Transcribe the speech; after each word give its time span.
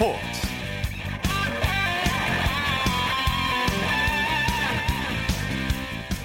스포츠 0.00 0.18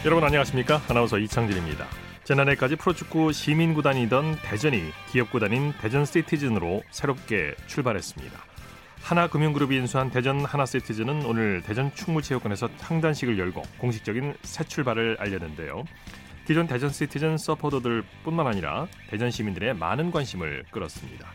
여러분 0.05 0.23
안녕하십니까? 0.23 0.82
아나운서 0.88 1.18
이창진입니다. 1.18 1.86
지난해까지 2.23 2.77
프로축구 2.77 3.34
시민구단이던 3.34 4.38
대전이 4.44 4.82
기업구단인 5.12 5.73
대전시티즌으로 5.82 6.84
새롭게 6.90 7.54
출발했습니다. 7.68 8.40
하나금융그룹이 9.02 9.76
인수한 9.76 10.10
대전 10.10 10.46
하나시티즌은 10.46 11.26
오늘 11.26 11.62
대전 11.62 11.94
충무체육관에서 11.94 12.70
창단식을 12.78 13.38
열고 13.38 13.62
공식적인 13.80 14.36
새 14.44 14.64
출발을 14.64 15.17
알렸는데요. 15.20 15.84
기존 16.48 16.66
대전 16.67 16.92
시티즌 16.92 17.38
서포터들 17.38 18.05
뿐만 18.23 18.48
아니라 18.48 18.88
대전 19.09 19.30
시민들의 19.30 19.73
많은 19.73 20.12
관심을 20.12 20.64
끌었습니다. 20.72 21.28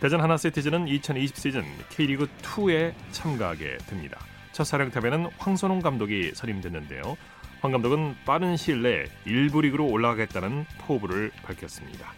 대전 0.00 0.20
하나시티즌은 0.20 0.88
2020 0.88 1.36
시즌 1.36 1.64
K리그 1.90 2.26
2에 2.42 2.92
참가하게 3.10 3.78
됩니다. 3.86 4.18
첫 4.52 4.64
사령탑에는 4.64 5.30
황선홍 5.38 5.80
감독이 5.80 6.32
선임됐는데요. 6.34 7.16
황 7.60 7.72
감독은 7.72 8.14
빠른 8.26 8.56
시일 8.56 8.82
내에 8.82 9.04
1부 9.26 9.62
리그로 9.62 9.86
올라가겠다는 9.86 10.66
포부를 10.80 11.30
밝혔습니다. 11.42 12.12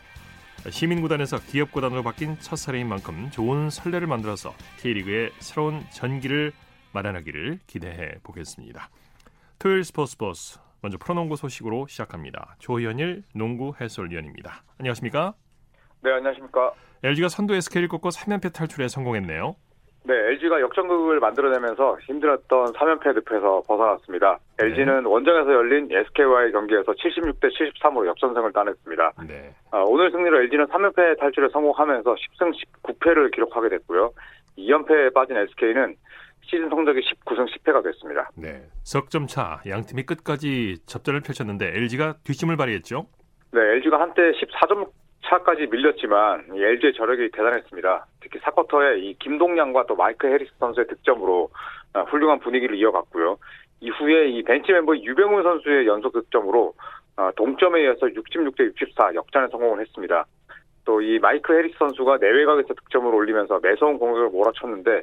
시민구단에서 0.69 1.39
기업구단으로 1.39 2.03
바뀐 2.03 2.37
첫 2.41 2.57
사례인 2.57 2.89
만큼 2.89 3.31
좋은 3.31 3.71
선례를 3.71 4.09
만들어서 4.09 4.53
K리그의 4.81 5.31
새로운 5.39 5.85
전기를 5.91 6.53
마련하기를 6.93 7.61
기대해 7.67 8.15
보겠습니다. 8.25 8.91
토요일 9.59 9.85
스포츠 9.85 10.17
버스 10.17 10.59
먼저 10.83 10.99
프로농구 10.99 11.37
소식으로 11.37 11.87
시작합니다. 11.89 12.57
조현일 12.59 13.23
농구 13.33 13.75
해설위원입니다. 13.81 14.65
안녕하십니까? 14.79 15.35
네, 16.07 16.13
안녕하십니까? 16.13 16.71
LG가 17.03 17.29
선두 17.29 17.53
SK를 17.57 17.89
꺾고 17.89 18.11
3연패 18.11 18.55
탈출에 18.55 18.87
성공했네요. 18.87 19.57
네, 20.05 20.15
LG가 20.15 20.61
역전극을 20.61 21.19
만들어내면서 21.19 21.99
힘들었던 22.03 22.75
3연패 22.75 23.13
늪에서 23.29 23.65
벗어났습니다. 23.67 24.39
네. 24.57 24.67
LG는 24.67 25.05
원정에서 25.05 25.53
열린 25.53 25.89
SK와의 25.91 26.53
경기에서 26.53 26.93
76대 26.93 27.51
73으로 27.51 28.07
역전승을 28.07 28.53
따냈습니다. 28.53 29.13
네. 29.27 29.53
아, 29.73 29.83
오늘 29.85 30.13
승리로 30.13 30.43
LG는 30.43 30.67
3연패 30.67 31.19
탈출에 31.19 31.49
성공하면서 31.53 32.15
10승 32.15 32.53
19패를 32.85 33.35
기록하게 33.35 33.71
됐고요. 33.71 34.13
2연패에 34.59 35.13
빠진 35.13 35.37
SK는 35.39 35.97
시즌 36.43 36.69
성적이 36.69 37.01
19승 37.01 37.49
10패가 37.49 37.83
됐습니다. 37.83 38.31
네. 38.37 38.63
석점 38.85 39.27
차 39.27 39.61
양팀이 39.67 40.05
끝까지 40.05 40.77
접전을 40.87 41.23
펼쳤는데 41.23 41.67
LG가 41.75 42.19
뒷심을 42.23 42.57
발휘했죠. 42.57 43.09
네, 43.51 43.61
LG가 43.61 44.01
한때 44.01 44.23
14점 44.31 44.87
차까지 45.29 45.67
밀렸지만 45.67 46.47
이 46.55 46.63
LG의 46.63 46.95
저력이 46.95 47.31
대단했습니다. 47.33 48.07
특히 48.21 48.39
사쿼터에 48.41 48.99
이 48.99 49.15
김동량과 49.19 49.87
또 49.87 49.97
마이크 49.97 50.27
해리스 50.27 50.53
선수의 50.59 50.87
득점으로 50.87 51.51
아, 51.93 52.03
훌륭한 52.03 52.39
분위기를 52.41 52.77
이어갔고요. 52.77 53.39
이후에 53.81 54.29
이 54.29 54.43
벤치 54.43 54.73
멤버 54.73 54.97
유병훈 54.97 55.43
선수의 55.43 55.87
연속 55.87 56.13
득점으로 56.13 56.75
아, 57.17 57.33
동점에 57.37 57.83
이어서 57.83 58.07
66대 58.07 58.67
64 58.81 59.15
역전에 59.15 59.49
성공을 59.49 59.81
했습니다. 59.81 60.27
또 60.87 61.01
이 61.03 61.19
마이크 61.19 61.53
해리스 61.53 61.77
선수가 61.79 62.19
내외곽에서 62.19 62.73
득점을 62.73 63.13
올리면서 63.13 63.59
매서운 63.63 63.99
공격을 63.99 64.31
몰아쳤는데 64.31 65.03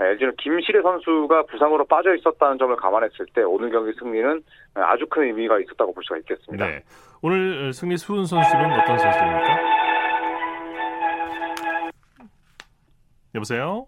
LG는 0.00 0.34
김시래 0.36 0.82
선수가 0.82 1.44
부상으로 1.44 1.84
빠져 1.84 2.14
있었다는 2.14 2.58
점을 2.58 2.74
감안했을 2.74 3.26
때 3.34 3.42
오늘 3.42 3.70
경기 3.70 3.92
승리는 3.98 4.42
아주 4.74 5.06
큰 5.06 5.24
의미가 5.24 5.60
있었다고 5.60 5.94
볼 5.94 6.02
수가 6.02 6.18
있겠습니다. 6.18 6.66
네. 6.66 6.82
오늘 7.22 7.72
승리 7.74 7.98
수훈 7.98 8.24
선수는 8.24 8.64
어떤 8.80 8.98
선수입니까? 8.98 9.58
여보세요? 13.34 13.86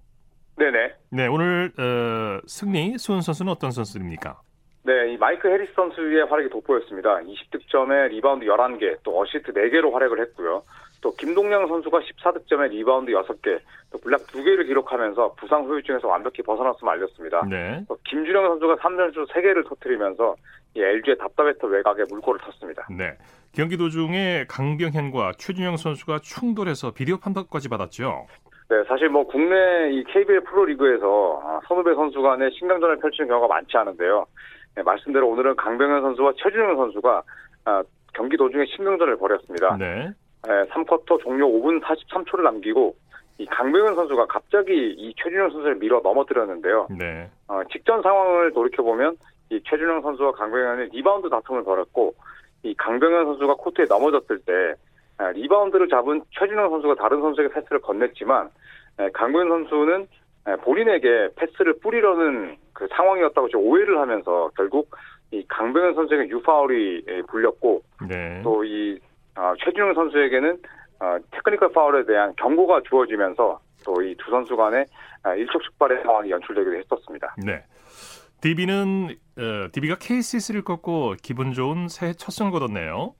네네. 0.59 0.95
네, 1.11 1.27
오늘 1.27 1.73
어, 1.79 2.47
승리 2.47 2.99
수훈 2.99 3.23
선수는 3.23 3.51
어떤 3.51 3.71
선수입니까? 3.71 4.41
네, 4.85 5.13
이 5.13 5.17
마이크 5.17 5.49
해리스 5.49 5.73
선수의 5.75 6.27
활약이 6.27 6.51
돋보였습니다. 6.51 7.21
20득점에 7.21 8.09
리바운드 8.09 8.45
11개, 8.47 8.97
또 9.05 9.21
어시스트 9.21 9.53
4개로 9.53 9.93
활약을 9.93 10.21
했고요. 10.21 10.63
또 11.01 11.15
김동영 11.15 11.69
선수가 11.69 12.01
14득점에 12.01 12.71
리바운드 12.71 13.13
6개, 13.13 13.61
또 13.93 13.99
블락 13.99 14.23
2개를 14.23 14.67
기록하면서 14.67 15.35
부상 15.35 15.65
후유증에서 15.65 16.09
완벽히 16.09 16.43
벗어났음을 16.43 16.93
알렸습니다. 16.95 17.45
네. 17.49 17.85
또 17.89 17.97
김준영 18.05 18.45
선수가 18.49 18.77
3점슛 18.77 19.29
3개를 19.29 19.69
터뜨리면서 19.69 20.35
이 20.75 20.81
LG의 20.81 21.19
답답했던 21.19 21.71
외곽에 21.71 22.05
물꼬를 22.09 22.41
텄습니다. 22.41 22.97
네. 22.97 23.17
경기 23.53 23.77
도중에 23.77 24.47
강병현과 24.49 25.33
최준영 25.37 25.77
선수가 25.77 26.21
충돌해서 26.21 26.93
비디오 26.93 27.19
판독까지 27.19 27.69
받았죠. 27.69 28.27
네, 28.71 28.83
사실 28.89 29.11
뭐 29.11 29.27
국내 29.27 29.91
이 29.93 30.03
KBL 30.05 30.45
프로리그에서 30.45 31.43
아, 31.45 31.61
선후배 31.69 31.95
선수 31.95 32.23
간의 32.23 32.51
신강전을 32.59 33.01
펼치는 33.01 33.29
경우가 33.29 33.49
많지 33.49 33.77
않은데요. 33.77 34.25
네, 34.75 34.83
말씀대로 34.83 35.29
오늘은 35.29 35.57
강병현 35.57 36.03
선수와 36.03 36.33
최준영 36.37 36.77
선수가 36.77 37.23
아, 37.65 37.83
경기 38.15 38.37
도중에 38.37 38.65
신경전을 38.67 39.17
벌였습니다. 39.17 39.77
네. 39.77 40.11
네, 40.45 40.65
3쿼터 40.71 41.23
종료 41.23 41.47
5분 41.47 41.83
43초를 41.83 42.43
남기고 42.43 42.95
이 43.39 43.47
강병현 43.47 43.95
선수가 43.95 44.27
갑자기 44.27 44.73
이 44.73 45.15
최준영 45.17 45.51
선수를 45.51 45.77
밀어 45.77 46.01
넘어뜨렸는데요. 46.03 46.89
네. 46.99 47.31
어, 47.49 47.63
직전 47.71 48.03
상황을 48.03 48.53
돌이켜 48.53 48.83
보면 48.83 49.17
이 49.51 49.61
최준용 49.69 50.03
선수와 50.03 50.33
강병현이 50.33 50.91
리바운드 50.93 51.29
다툼을 51.29 51.65
벌였고 51.65 52.15
이 52.63 52.75
강병현 52.75 53.25
선수가 53.27 53.55
코트에 53.55 53.85
넘어졌을 53.89 54.39
때 54.41 54.75
아, 55.19 55.31
리바운드를 55.31 55.89
잡은 55.89 56.23
최준용 56.39 56.71
선수가 56.71 56.95
다른 56.97 57.21
선수에게 57.21 57.53
패스를 57.53 57.81
건넸지만 57.81 58.49
에, 58.99 59.11
강병현 59.11 59.49
선수는 59.49 60.03
에, 60.03 60.07
본인에게 60.45 61.31
패스를 61.37 61.79
뿌리려는 61.81 62.57
그 62.73 62.89
상황이었다고 62.97 63.49
오해를 63.59 63.99
하면서 64.01 64.51
결국 64.57 64.91
이 65.31 65.45
강병현 65.49 65.95
선수에게 65.95 66.29
U파울이 66.29 67.05
에, 67.09 67.23
불렸고 67.23 67.83
네. 68.09 68.43
또 68.43 68.85
이 68.85 68.99
아, 69.35 69.55
최준용 69.65 69.95
선수에게는 69.95 70.59
어, 71.01 71.17
테크니컬 71.31 71.73
파울에 71.73 72.05
대한 72.05 72.35
경고가 72.37 72.83
주어지면서 72.89 73.61
또 73.85 74.03
이 74.03 74.15
두 74.17 74.31
선수 74.31 74.57
간의 74.57 74.87
아, 75.25 75.35
일촉즉발의 75.35 76.03
상황이 76.03 76.31
연출되기도 76.31 76.77
했었습니다. 76.77 77.35
네. 77.45 77.65
DB는 78.41 79.09
어, 79.39 79.69
DB가 79.73 79.97
KCC를 80.01 80.63
꺾고 80.63 81.15
기분 81.23 81.53
좋은 81.53 81.89
새해 81.89 82.13
첫 82.13 82.33
승을 82.33 82.51
거뒀네요. 82.53 83.15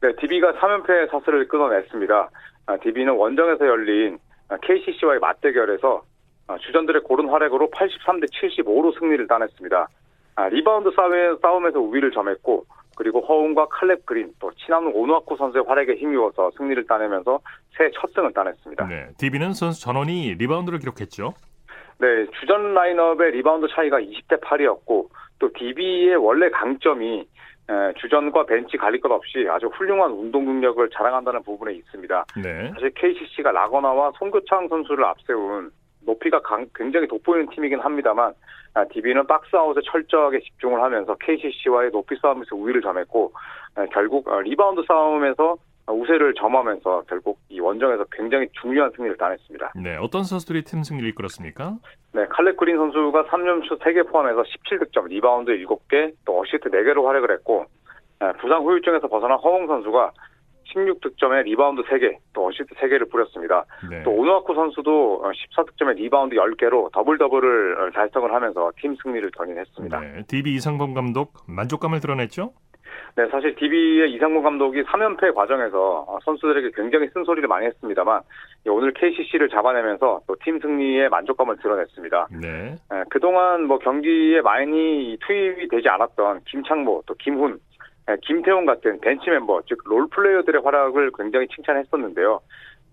네, 0.00 0.14
DB가 0.20 0.54
3연패 0.54 1.10
사슬을 1.10 1.48
끊어냈습니다. 1.48 2.30
아, 2.66 2.76
DB는 2.78 3.14
원정에서 3.14 3.66
열린 3.66 4.18
아, 4.48 4.56
KCC와의 4.58 5.20
맞대결에서 5.20 5.98
아, 5.98 6.13
주전들의 6.60 7.02
고른 7.02 7.28
활약으로 7.28 7.70
83대 7.70 8.30
75로 8.30 8.98
승리를 8.98 9.26
따냈습니다. 9.26 9.88
아, 10.36 10.48
리바운드 10.48 10.90
싸움에, 10.94 11.36
싸움에서 11.40 11.80
우위를 11.80 12.10
점했고 12.10 12.66
그리고 12.96 13.20
허웅과 13.20 13.66
칼렙 13.66 14.06
그린 14.06 14.32
또 14.38 14.52
치나누 14.52 14.86
오누아쿠 14.86 15.36
선수의 15.36 15.64
활약에 15.66 15.94
힘입어서 15.94 16.50
승리를 16.56 16.86
따내면서 16.86 17.40
새해 17.76 17.90
첫 17.94 18.12
승을 18.14 18.32
따냈습니다. 18.32 18.86
네. 18.86 19.08
DB는 19.18 19.52
선수 19.52 19.80
전원이 19.80 20.34
리바운드를 20.34 20.78
기록했죠. 20.78 21.34
네, 21.98 22.26
주전 22.40 22.74
라인업의 22.74 23.32
리바운드 23.32 23.66
차이가 23.74 23.98
20대 24.00 24.40
8이었고 24.40 25.08
또 25.38 25.50
DB의 25.52 26.16
원래 26.16 26.50
강점이 26.50 27.20
에, 27.66 27.92
주전과 27.98 28.46
벤치 28.46 28.76
갈릴 28.76 29.00
것 29.00 29.10
없이 29.10 29.46
아주 29.48 29.66
훌륭한 29.66 30.10
운동 30.12 30.44
능력을 30.44 30.88
자랑한다는 30.90 31.42
부분에 31.42 31.72
있습니다. 31.72 32.26
네. 32.42 32.70
사실 32.74 32.90
KCC가 32.94 33.52
라건아와 33.52 34.12
송교창 34.18 34.68
선수를 34.68 35.04
앞세운 35.04 35.70
높이가 36.06 36.40
강- 36.40 36.66
굉장히 36.74 37.06
돋보이는 37.08 37.48
팀이긴 37.50 37.80
합니다만 37.80 38.32
아, 38.74 38.84
DB는 38.86 39.26
박스아웃에 39.26 39.80
철저하게 39.84 40.40
집중을 40.40 40.82
하면서 40.82 41.14
KCC와의 41.16 41.90
높이 41.92 42.16
싸움에서 42.20 42.56
우위를 42.56 42.82
점했고 42.82 43.32
아, 43.76 43.86
결국 43.92 44.26
어, 44.28 44.40
리바운드 44.40 44.82
싸움에서 44.86 45.56
우세를 45.86 46.32
점하면서 46.34 47.04
결국 47.08 47.38
이 47.50 47.60
원정에서 47.60 48.04
굉장히 48.10 48.48
중요한 48.60 48.90
승리를 48.96 49.16
따냈습니다. 49.18 49.72
네. 49.76 49.96
어떤 49.96 50.24
선수들이 50.24 50.62
팀 50.64 50.82
승리를 50.82 51.06
이끌었습니까? 51.10 51.76
네, 52.12 52.24
칼렙 52.30 52.56
그린 52.56 52.76
선수가 52.78 53.24
3점슛 53.24 53.80
3개 53.80 54.08
포함해서 54.10 54.42
17득점, 54.42 55.08
리바운드 55.08 55.52
7개, 55.52 56.14
또 56.24 56.40
어시스트 56.40 56.70
4개로 56.70 57.04
활약을 57.04 57.30
했고 57.32 57.66
아, 58.20 58.32
부상 58.32 58.64
후유증에서 58.64 59.08
벗어난 59.08 59.36
허웅 59.38 59.66
선수가 59.66 60.12
16득점에 60.74 61.44
리바운드 61.44 61.82
3개, 61.82 62.16
또 62.32 62.46
어시스트 62.46 62.74
3개를 62.74 63.10
뿌렸습니다. 63.10 63.64
네. 63.88 64.02
또 64.02 64.10
오누아쿠 64.10 64.54
선수도 64.54 65.22
14득점에 65.24 65.94
리바운드 65.96 66.36
10개로 66.36 66.90
더블 66.92 67.18
더블을 67.18 67.92
달성을 67.92 68.32
하면서 68.32 68.70
팀 68.80 68.96
승리를 69.02 69.30
견인했습니다. 69.30 70.00
네. 70.00 70.12
네. 70.16 70.22
DB 70.26 70.54
이상범 70.54 70.94
감독 70.94 71.32
만족감을 71.46 72.00
드러냈죠? 72.00 72.52
사실 73.30 73.54
DB의 73.54 74.12
이상무 74.14 74.42
감독이 74.42 74.82
3연패 74.82 75.34
과정에서 75.34 76.04
어, 76.08 76.18
선수들에게 76.24 76.72
굉장히 76.74 77.08
쓴소리를 77.14 77.46
많이 77.48 77.66
했습니다만 77.66 78.20
이 78.66 78.68
오늘 78.68 78.92
KCC를 78.92 79.48
잡아내면서 79.50 80.20
또 80.26 80.34
팀 80.44 80.58
승리에 80.60 81.08
만족감을 81.08 81.56
드러냈습니다. 81.58 82.28
네. 82.42 82.74
에, 82.92 83.02
그동안 83.10 83.66
뭐 83.66 83.78
경기에 83.78 84.40
많이 84.40 85.16
투입이 85.26 85.68
되지 85.68 85.88
않았던 85.88 86.40
김창모, 86.46 87.04
또 87.06 87.14
김훈, 87.14 87.52
에, 87.54 87.56
김태훈 88.22 88.66
같은 88.66 89.00
벤치 89.00 89.30
멤버, 89.30 89.62
즉 89.66 89.78
롤플레이어들의 89.84 90.62
활약을 90.62 91.12
굉장히 91.16 91.48
칭찬했었는데요. 91.48 92.40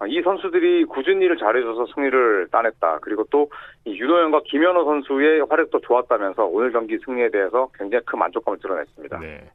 이 0.08 0.22
선수들이 0.24 0.86
꾸준히 0.86 1.26
일을 1.26 1.38
잘해줘서 1.38 1.86
승리를 1.94 2.48
따냈다. 2.52 3.00
그리고 3.02 3.24
또 3.30 3.52
윤호영과 3.86 4.42
김현호 4.46 4.84
선수의 4.84 5.46
활약도 5.48 5.80
좋았다면서 5.82 6.46
오늘 6.46 6.72
경기 6.72 6.98
승리에 7.06 7.30
대해서 7.30 7.70
굉장히 7.78 8.04
큰 8.06 8.18
만족감을 8.20 8.58
드러냈습니다. 8.60 9.20
네. 9.20 9.52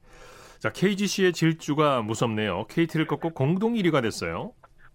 자 0.58 0.70
KGC의 0.70 1.32
질주가 1.32 2.00
무섭네요. 2.02 2.66
KT를 2.68 3.06
꺾고 3.06 3.30
공동 3.30 3.74
1위가 3.74 4.02
됐어요. 4.02 4.52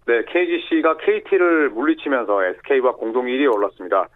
네, 0.07 0.23
KGC가 0.25 0.97
KT를 0.97 1.69
물리치면서 1.69 2.45
SK와 2.45 2.93
공동 2.93 3.25
1위에 3.25 3.53
올랐습니다. 3.53 4.07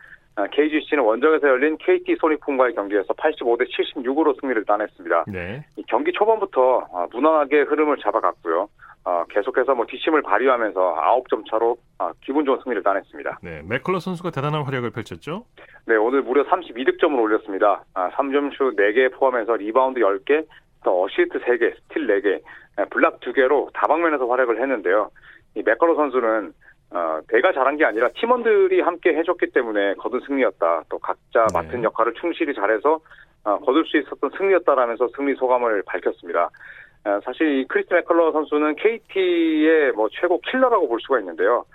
KGC는 0.51 1.03
아, 1.03 1.07
원정에서 1.07 1.47
열린 1.47 1.77
KT 1.77 2.17
소니품과의 2.19 2.75
경기에서 2.75 3.13
85대 3.13 3.65
76으로 3.71 4.39
승리를 4.39 4.65
따냈습니다. 4.65 5.25
네. 5.27 5.65
경기 5.87 6.11
초반부터 6.11 6.87
아, 6.93 7.07
무난하게 7.11 7.61
흐름을 7.61 7.97
잡아갔고요. 7.97 8.67
어, 9.05 9.23
계속해서 9.29 9.75
뭐 9.75 9.85
뒷심을 9.85 10.23
발휘하면서 10.23 10.95
9점 10.95 11.49
차로 11.49 11.77
어, 11.99 12.11
기분 12.21 12.43
좋은 12.43 12.59
승리를 12.63 12.81
따냈습니다. 12.81 13.39
네, 13.43 13.61
맥컬러 13.63 13.99
선수가 13.99 14.31
대단한 14.31 14.63
활약을 14.63 14.89
펼쳤죠? 14.89 15.45
네, 15.85 15.95
오늘 15.95 16.23
무려 16.23 16.43
32득점을 16.45 17.17
올렸습니다. 17.17 17.83
아, 17.93 18.09
3점슛 18.09 18.75
4개 18.75 19.13
포함해서 19.13 19.57
리바운드 19.57 19.99
10개, 19.99 20.45
또 20.83 21.03
어시스트 21.03 21.39
3개, 21.39 21.75
스틸 21.75 22.07
4개, 22.07 22.89
블락 22.89 23.19
2개로 23.19 23.71
다방면에서 23.73 24.25
활약을 24.25 24.59
했는데요. 24.59 25.11
이 25.53 25.61
맥컬러 25.63 25.95
선수는 25.95 26.53
어, 26.95 27.19
내가 27.27 27.51
잘한 27.51 27.75
게 27.75 27.83
아니라 27.83 28.07
팀원들이 28.15 28.79
함께 28.79 29.13
해줬기 29.15 29.47
때문에 29.47 29.95
거둔 29.95 30.21
승리였다. 30.25 30.83
또 30.87 30.97
각자 30.97 31.45
네. 31.47 31.53
맡은 31.53 31.83
역할을 31.83 32.13
충실히 32.13 32.55
잘해서 32.55 33.01
어, 33.43 33.59
거둘 33.59 33.85
수 33.85 33.97
있었던 33.97 34.31
승리였다라면서 34.37 35.09
승리 35.13 35.35
소감을 35.35 35.83
밝혔습니다. 35.85 36.49
어, 37.03 37.19
사실 37.25 37.59
이 37.59 37.67
크리스 37.67 37.93
맥컬러 37.93 38.31
선수는 38.31 38.75
KT의 38.75 39.91
뭐 39.91 40.07
최고 40.09 40.39
킬러라고 40.39 40.87
볼 40.87 41.01
수가 41.01 41.19
있는데요. 41.19 41.65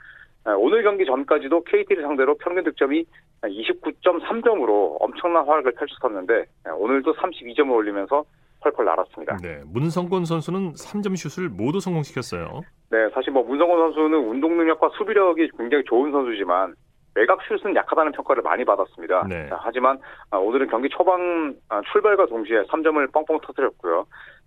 어, 0.46 0.52
오늘 0.56 0.82
경기 0.82 1.05
전까지도 1.05 1.64
KT를 1.64 2.02
상대로 2.02 2.37
평균 2.38 2.64
득점이 2.64 3.05
29.3점으로 3.43 4.96
엄청난 5.00 5.46
활약을 5.46 5.72
펼쳤었는데 5.72 6.46
어, 6.67 6.75
오늘도 6.76 7.12
32점을 7.17 7.70
올리면서 7.70 8.25
펄펄 8.61 8.85
날았습니다. 8.85 9.39
네, 9.43 9.62
문성곤 9.67 10.25
선수는 10.25 10.73
3점 10.73 11.17
슛을 11.17 11.49
모두 11.49 11.81
성공시켰어요. 11.81 12.62
네, 12.91 13.09
사실 13.15 13.33
뭐 13.33 13.43
문성곤 13.43 13.79
선수는 13.79 14.19
운동 14.19 14.57
능력과 14.57 14.91
수비력이 14.99 15.51
굉장히 15.57 15.85
좋은 15.85 16.12
선수지만 16.12 16.75
외곽 17.15 17.41
슛은 17.43 17.75
약하다는 17.75 18.12
평가를 18.12 18.43
많이 18.43 18.65
받았습니다. 18.65 19.27
네. 19.29 19.49
자, 19.49 19.59
하지만 19.61 19.99
오늘은 20.31 20.69
경기 20.69 20.89
초반 20.89 21.57
출발과 21.93 22.27
동시에 22.27 22.62
3점을 22.65 23.12
뻥뻥 23.12 23.41
터뜨렸고요. 23.41 24.07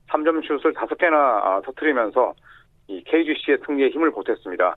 3점 0.10 0.45
슛을 0.48 0.74
5개나 0.74 1.63
터뜨리면서 1.63 2.33
이 2.88 3.04
KGC의 3.06 3.59
승리에 3.66 3.89
힘을 3.89 4.12
보탰습니다. 4.12 4.75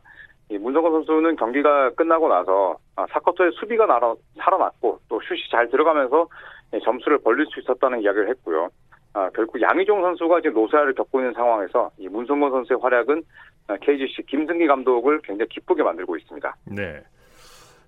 이 0.48 0.58
문성건 0.58 0.92
선수는 0.92 1.36
경기가 1.36 1.90
끝나고 1.90 2.28
나서 2.28 2.76
사커터의 3.10 3.52
수비가 3.52 3.86
날아, 3.86 4.14
살아났고 4.38 5.00
또 5.08 5.20
슛이 5.20 5.40
잘 5.50 5.68
들어가면서 5.68 6.28
점수를 6.84 7.18
벌릴 7.18 7.46
수 7.46 7.60
있었다는 7.60 8.00
이야기를 8.02 8.28
했고요. 8.30 8.68
아, 9.16 9.30
결국 9.34 9.58
양희종 9.62 10.02
선수가 10.02 10.42
지금 10.42 10.60
노사를 10.60 10.92
겪고 10.92 11.20
있는 11.20 11.32
상황에서 11.32 11.90
이 11.96 12.06
문성건 12.06 12.50
선수의 12.50 12.78
활약은 12.82 13.22
KGC 13.80 14.26
김승기 14.26 14.66
감독을 14.66 15.22
굉장히 15.22 15.48
기쁘게 15.48 15.82
만들고 15.82 16.18
있습니다. 16.18 16.54
네. 16.66 17.02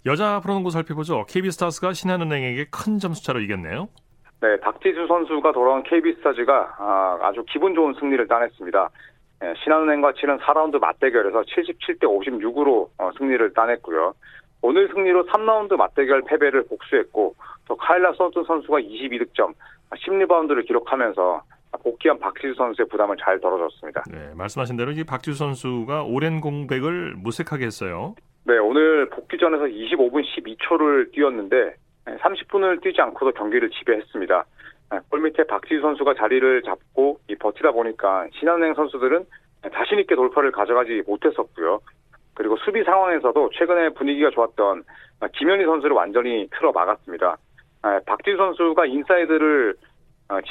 여자 0.07 0.41
프로농구 0.41 0.71
살펴보죠. 0.71 1.27
KB스타스가 1.29 1.93
신한은행에게 1.93 2.69
큰 2.71 2.99
점수차로 2.99 3.41
이겼네요. 3.41 3.89
네, 4.41 4.59
박지수 4.61 5.07
선수가 5.07 5.53
돌아온 5.53 5.83
KB스타즈가 5.83 6.77
아, 6.79 7.33
주 7.35 7.45
기분 7.45 7.75
좋은 7.75 7.93
승리를 8.01 8.27
따냈습니다. 8.27 8.89
예, 9.45 9.55
신한은행과 9.63 10.15
치른 10.15 10.39
4라운드 10.39 10.79
맞대결에서 10.81 11.43
77대 11.43 12.05
56으로 12.05 12.89
어, 12.97 13.11
승리를 13.19 13.53
따냈고요. 13.53 14.15
오늘 14.63 14.89
승리로 14.89 15.27
3라운드 15.27 15.77
맞대결 15.77 16.23
패배를 16.23 16.67
복수했고 16.69 17.35
또 17.67 17.77
카일라 17.77 18.15
선수 18.15 18.43
선수가 18.45 18.81
22득점, 18.81 19.53
10리바운드를 19.97 20.67
기록하면서 20.67 21.43
복귀한 21.83 22.19
박지수 22.19 22.55
선수의 22.55 22.89
부담을 22.89 23.17
잘 23.23 23.41
덜어줬습니다. 23.41 24.05
네, 24.11 24.33
말씀하신 24.35 24.77
대로 24.77 24.91
이 24.91 25.05
박지수 25.05 25.39
선수가 25.39 26.05
오랜 26.05 26.41
공백을 26.41 27.15
무색하게 27.17 27.67
했어요. 27.67 28.15
네, 28.45 28.59
오늘 28.59 29.09
복귀전에서 29.11 29.65
25분 29.65 30.25
12초를 30.25 31.13
뛰었는데 31.13 31.75
30분을 32.07 32.83
뛰지 32.83 33.01
않고도 33.03 33.33
경기를 33.33 33.71
지배했습니다. 33.71 34.45
골 35.11 35.21
밑에 35.21 35.45
박지수 35.45 35.83
선수가 35.83 36.15
자리를 36.15 36.63
잡고 36.63 37.21
버티다 37.39 37.73
보니까 37.73 38.27
신한은행 38.39 38.75
선수들은 38.75 39.27
자신 39.75 39.99
있게 39.99 40.15
돌파를 40.15 40.51
가져가지 40.51 41.03
못했었고요. 41.07 41.81
그리고 42.35 42.57
수비 42.65 42.83
상황에서도 42.85 43.51
최근에 43.53 43.91
분위기가 43.91 44.31
좋았던 44.31 44.85
김현희 45.35 45.65
선수를 45.65 45.95
완전히 45.95 46.49
틀어 46.57 46.73
막았습니다. 46.73 47.37
박지수 48.07 48.37
선수가 48.37 48.87
인사이드를 48.87 49.75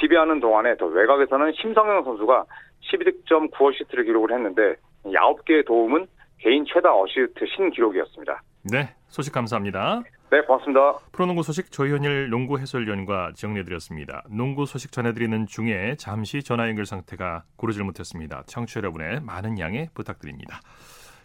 지배하는 0.00 0.40
동안에 0.40 0.76
더 0.76 0.86
외곽에서는 0.86 1.52
심성영 1.52 2.04
선수가 2.04 2.44
12득점 2.92 3.52
9어시스트를 3.52 4.04
기록을 4.04 4.32
했는데 4.32 4.76
9개의 5.04 5.66
도움은 5.66 6.06
개인 6.38 6.64
최다 6.64 6.94
어시스트 6.94 7.44
신기록이었습니다. 7.56 8.42
네, 8.70 8.94
소식 9.08 9.32
감사합니다. 9.32 10.02
네, 10.30 10.42
고맙습니다. 10.42 10.98
프로농구 11.12 11.42
소식 11.42 11.72
조현일 11.72 12.28
농구 12.28 12.58
해설위원과 12.58 13.32
정리해드렸습니다. 13.34 14.24
농구 14.28 14.66
소식 14.66 14.92
전해드리는 14.92 15.46
중에 15.46 15.94
잠시 15.96 16.42
전화 16.42 16.68
연결 16.68 16.84
상태가 16.84 17.44
고르질 17.56 17.82
못했습니다. 17.84 18.42
청취 18.46 18.78
여러분의 18.78 19.20
많은 19.22 19.58
양해 19.58 19.88
부탁드립니다. 19.94 20.60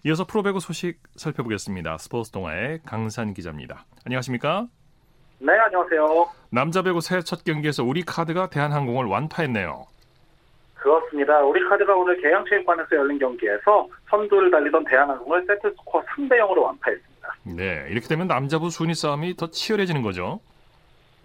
이어서 0.05 0.25
프로배구 0.25 0.59
소식 0.59 0.99
살펴보겠습니다. 1.15 1.97
스포츠 1.97 2.31
동아의 2.31 2.79
강산 2.85 3.33
기자입니다. 3.33 3.85
안녕하십니까? 4.05 4.67
네, 5.45 5.51
안녕하세요. 5.59 6.29
남자 6.51 6.81
배구 6.81 7.01
새첫 7.01 7.43
경기에서 7.43 7.83
우리 7.83 8.01
카드가 8.03 8.49
대한항공을 8.49 9.07
완파했네요. 9.07 9.85
그렇습니다. 10.75 11.39
우리 11.41 11.61
카드가 11.67 11.93
오늘 11.93 12.21
계양체육관에서 12.21 12.95
열린 12.95 13.19
경기에서 13.19 13.85
선두를 14.09 14.49
달리던 14.51 14.85
대한항공을 14.85 15.45
세트 15.45 15.75
스코어 15.75 16.01
3대 16.01 16.39
0으로 16.39 16.63
완파했습니다. 16.63 17.35
네, 17.57 17.87
이렇게 17.89 18.07
되면 18.07 18.27
남자부 18.27 18.69
순위 18.69 18.93
싸움이 18.93 19.35
더 19.35 19.47
치열해지는 19.49 20.01
거죠. 20.01 20.39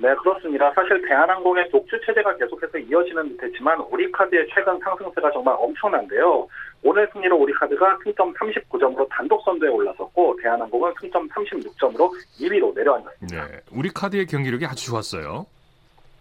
네, 0.00 0.14
그렇습니다. 0.14 0.72
사실 0.74 1.02
대한항공의 1.02 1.70
독주 1.70 2.00
체제가 2.06 2.36
계속해서 2.36 2.78
이어지는 2.78 3.36
듯했지만 3.36 3.80
우리카드의 3.80 4.46
최근 4.54 4.78
상승세가 4.78 5.32
정말 5.32 5.56
엄청난데요. 5.58 6.46
오늘 6.84 7.08
승리로 7.12 7.36
우리카드가 7.36 7.98
승점 8.04 8.32
39점으로 8.34 9.08
단독 9.10 9.42
선두에 9.44 9.68
올라섰고 9.68 10.38
대한항공은 10.40 10.92
승점 11.00 11.28
36점으로 11.28 12.10
2위로 12.40 12.72
내려앉았습니다. 12.76 13.46
네, 13.46 13.60
우리카드의 13.72 14.26
경기력이 14.26 14.64
아주 14.66 14.86
좋았어요. 14.86 15.46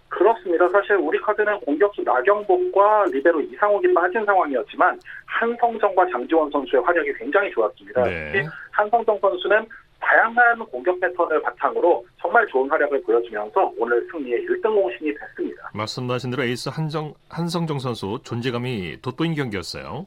그렇습니다. 0.10 0.68
사실 0.70 0.96
우리 0.96 1.20
카드는 1.20 1.60
공격수 1.60 2.02
나경복과 2.02 3.06
리베로 3.12 3.42
이상욱이 3.42 3.94
빠진 3.94 4.26
상황이었지만 4.26 5.00
한성정과 5.26 6.08
장지원 6.12 6.50
선수의 6.50 6.82
활약이 6.82 7.14
굉장히 7.14 7.52
좋았습니다. 7.52 8.04
네. 8.06 8.32
특히 8.32 8.48
한성정 8.72 9.20
선수는 9.20 9.68
다양한 10.00 10.60
공격 10.68 11.00
패턴을 11.00 11.42
바탕으로 11.42 12.06
정말 12.22 12.46
좋은 12.48 12.70
활약을 12.70 13.02
보여주면서 13.04 13.72
오늘 13.78 14.06
승리의 14.12 14.46
1등 14.48 14.64
공신이 14.64 15.14
됐습니다. 15.16 15.70
말씀하신 15.74 16.32
대로 16.32 16.44
에이스 16.44 16.70
한정, 16.70 17.14
한성정 17.30 17.80
선수 17.80 18.20
존재감이 18.24 18.98
돋보인 19.02 19.34
경기였어요. 19.36 20.06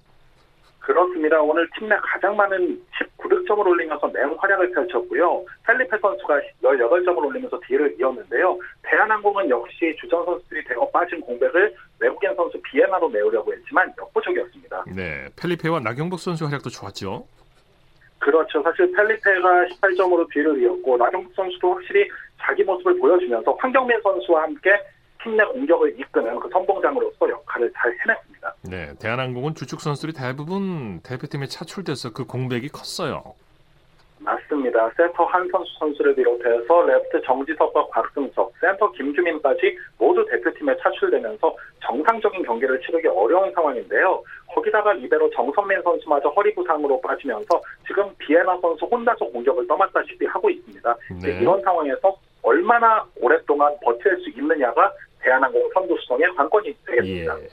그렇습니다. 0.80 1.40
오늘 1.40 1.68
팀 1.78 1.88
내 1.88 1.96
가장 2.02 2.34
많은 2.36 2.80
19득점을 3.18 3.66
올리면서 3.66 4.08
맹 4.08 4.34
활약을 4.38 4.72
펼쳤고요. 4.72 5.44
펠리페 5.66 5.98
선수가 5.98 6.40
18점을 6.62 7.18
올리면서 7.18 7.60
뒤를 7.66 7.94
이었는데요. 7.98 8.58
대한항공은 8.82 9.50
역시 9.50 9.94
주전 10.00 10.24
선수들이 10.24 10.64
대거 10.64 10.88
빠진 10.90 11.20
공백을 11.20 11.74
외국인 12.00 12.34
선수 12.34 12.60
비예나로 12.62 13.08
메우려고 13.08 13.52
했지만 13.52 13.92
역부족이었습니다. 13.98 14.84
네, 14.96 15.28
펠리페와 15.36 15.80
나경복 15.80 16.18
선수 16.18 16.46
활약도 16.46 16.70
좋았죠. 16.70 17.26
그렇죠. 18.20 18.62
사실 18.62 18.92
펠리페가 18.92 19.64
18점으로 19.66 20.30
뒤를 20.30 20.62
이었고 20.62 20.96
나경복 20.96 21.34
선수도 21.34 21.74
확실히 21.74 22.08
자기 22.40 22.62
모습을 22.62 22.98
보여주면서 22.98 23.52
황경민 23.58 24.00
선수와 24.02 24.42
함께 24.44 24.70
팀 25.22 25.36
내 25.36 25.44
공격을 25.44 26.00
이끄는 26.00 26.40
그 26.40 26.48
선봉장으로서 26.50 27.28
역할을 27.28 27.70
잘 27.76 27.94
해냈습니다. 28.00 28.54
네, 28.70 28.94
대한항공은 28.98 29.54
주축 29.54 29.80
선수들이 29.80 30.12
대부분 30.14 31.00
대표팀에 31.02 31.46
차출돼서 31.46 32.12
그 32.12 32.24
공백이 32.24 32.68
컸어요. 32.68 33.34
맞습니다. 34.20 34.90
세터 34.96 35.24
한선수 35.24 35.72
선수를 35.78 36.14
비롯해서 36.14 36.82
레프트 36.82 37.22
정지석과 37.22 37.86
곽승석, 37.86 38.52
센터 38.60 38.90
김규민까지 38.92 39.78
모두 39.98 40.24
대표팀에 40.26 40.76
차출되면서 40.76 41.56
정상적인 41.80 42.42
경기를 42.42 42.80
치르기 42.80 43.08
어려운 43.08 43.50
상황인데요. 43.52 44.22
거기다가 44.48 44.92
리베로 44.92 45.30
정선민 45.30 45.82
선수마저 45.82 46.28
허리 46.28 46.54
부상으로 46.54 47.00
빠지면서 47.00 47.60
지금 47.86 48.14
비에나 48.18 48.58
선수 48.60 48.84
혼자서 48.84 49.24
공격을 49.26 49.66
떠맡다시피 49.66 50.26
하고 50.26 50.50
있습니다. 50.50 50.96
네. 51.22 51.40
이런 51.40 51.60
상황에서 51.62 52.16
얼마나 52.42 53.04
오랫동안 53.16 53.74
버틸 53.82 54.18
수 54.20 54.30
있느냐가 54.30 54.92
대한항공 55.20 55.70
선두 55.74 55.96
수성의 56.00 56.34
관건이 56.36 56.74
되겠습니다. 56.86 57.40
예. 57.40 57.48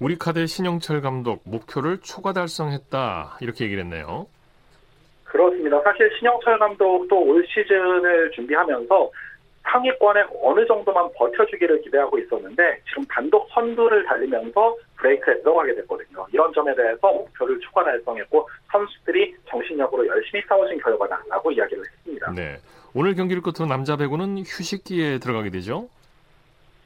우리 0.00 0.16
카드 0.18 0.46
신영철 0.46 1.00
감독 1.02 1.40
목표를 1.44 1.98
초과 1.98 2.32
달성했다 2.32 3.38
이렇게 3.40 3.64
얘기를 3.64 3.84
했네요. 3.84 4.26
그렇습니다. 5.34 5.80
사실 5.82 6.08
신영철 6.16 6.60
감독도 6.60 7.20
올 7.20 7.44
시즌을 7.48 8.30
준비하면서 8.36 9.10
상위권에 9.64 10.22
어느 10.40 10.64
정도만 10.64 11.08
버텨주기를 11.16 11.82
기대하고 11.82 12.20
있었는데 12.20 12.80
지금 12.88 13.02
단독 13.06 13.48
선두를 13.50 14.04
달리면서 14.04 14.76
브레이크에 14.96 15.40
들어가게 15.40 15.74
됐거든요. 15.74 16.24
이런 16.32 16.52
점에 16.52 16.72
대해서 16.76 17.12
목표를 17.12 17.58
추가 17.58 17.82
달성했고 17.82 18.48
선수들이 18.70 19.34
정신력으로 19.48 20.06
열심히 20.06 20.40
싸우신 20.48 20.78
결과다라고 20.78 21.50
이야기를 21.50 21.82
했습니다. 21.84 22.30
네. 22.30 22.58
오늘 22.94 23.16
경기를 23.16 23.42
끝으로 23.42 23.66
남자 23.66 23.96
배구는 23.96 24.38
휴식기에 24.38 25.18
들어가게 25.18 25.50
되죠? 25.50 25.88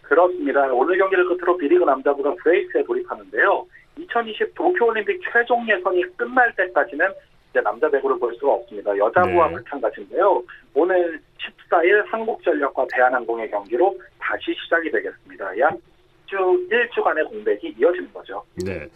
그렇습니다. 0.01 0.63
오늘 0.73 0.97
경기를 0.97 1.29
끝으로 1.29 1.59
비리그 1.59 1.85
남자부가 1.85 2.35
브레이크에 2.43 2.83
돌입하는데요. 2.85 3.67
2020 3.99 4.55
도쿄올림픽 4.55 5.21
최종 5.31 5.69
예선이 5.69 6.03
끝날 6.17 6.55
때까지는 6.55 7.09
이제 7.51 7.61
남자 7.61 7.89
배구를 7.91 8.19
볼 8.19 8.35
수가 8.37 8.53
없습니다. 8.53 8.97
여자부와 8.97 9.49
네. 9.49 9.55
마찬가지인데요. 9.55 10.43
오늘 10.75 11.21
14일 11.39 12.07
한국전력과 12.07 12.87
대한항공의 12.93 13.51
경기로 13.51 13.99
다시 14.19 14.55
시작이 14.63 14.91
되겠습니다. 14.91 15.59
약주 15.59 16.69
1주간의 16.71 17.29
공백이 17.29 17.75
이어지는 17.79 18.13
거죠. 18.13 18.43
네. 18.65 18.87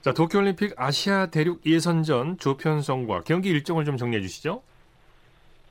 자, 0.00 0.12
도쿄올림픽 0.12 0.74
아시아 0.76 1.26
대륙 1.26 1.64
예선전 1.66 2.38
조편성과 2.38 3.22
경기 3.22 3.50
일정을 3.50 3.84
좀 3.84 3.96
정리해 3.96 4.22
주시죠. 4.22 4.62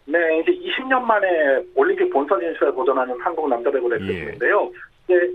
네, 0.06 0.20
이제 0.40 0.52
20년 0.52 1.02
만에 1.02 1.28
올림픽 1.74 2.10
본선 2.12 2.40
진출에 2.40 2.72
도전하는 2.72 3.20
한국 3.20 3.50
남자 3.50 3.72
배구 3.72 3.90
대표팀인데요. 3.90 4.72
이제 5.06 5.32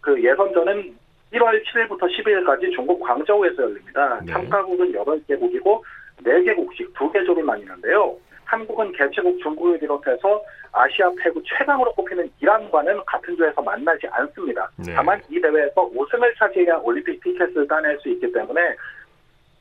그 0.00 0.22
예선전은 0.22 0.94
1월 1.32 1.64
7일부터 1.64 2.02
12일까지 2.02 2.72
중국 2.74 3.00
광저우에서 3.00 3.62
열립니다. 3.62 4.20
네. 4.24 4.32
참가국은 4.32 4.92
8개국이고 4.92 5.82
4개국씩 6.24 6.92
2개 6.94 7.24
조를 7.26 7.44
나뉘는데요. 7.44 8.16
한국은 8.44 8.92
개최국 8.92 9.38
중국을 9.42 9.78
비롯해서 9.78 10.42
아시아 10.72 11.10
패구 11.20 11.42
최강으로 11.44 11.92
꼽히는 11.94 12.30
이란과는 12.40 13.04
같은 13.04 13.36
조에서 13.36 13.60
만나지 13.60 14.06
않습니다. 14.08 14.70
네. 14.76 14.94
다만 14.94 15.20
이 15.28 15.40
대회에서 15.40 15.82
우승을 15.94 16.34
차지해야 16.38 16.76
올림픽 16.76 17.20
티켓을 17.22 17.66
따낼 17.66 17.98
수 17.98 18.08
있기 18.10 18.30
때문에 18.32 18.60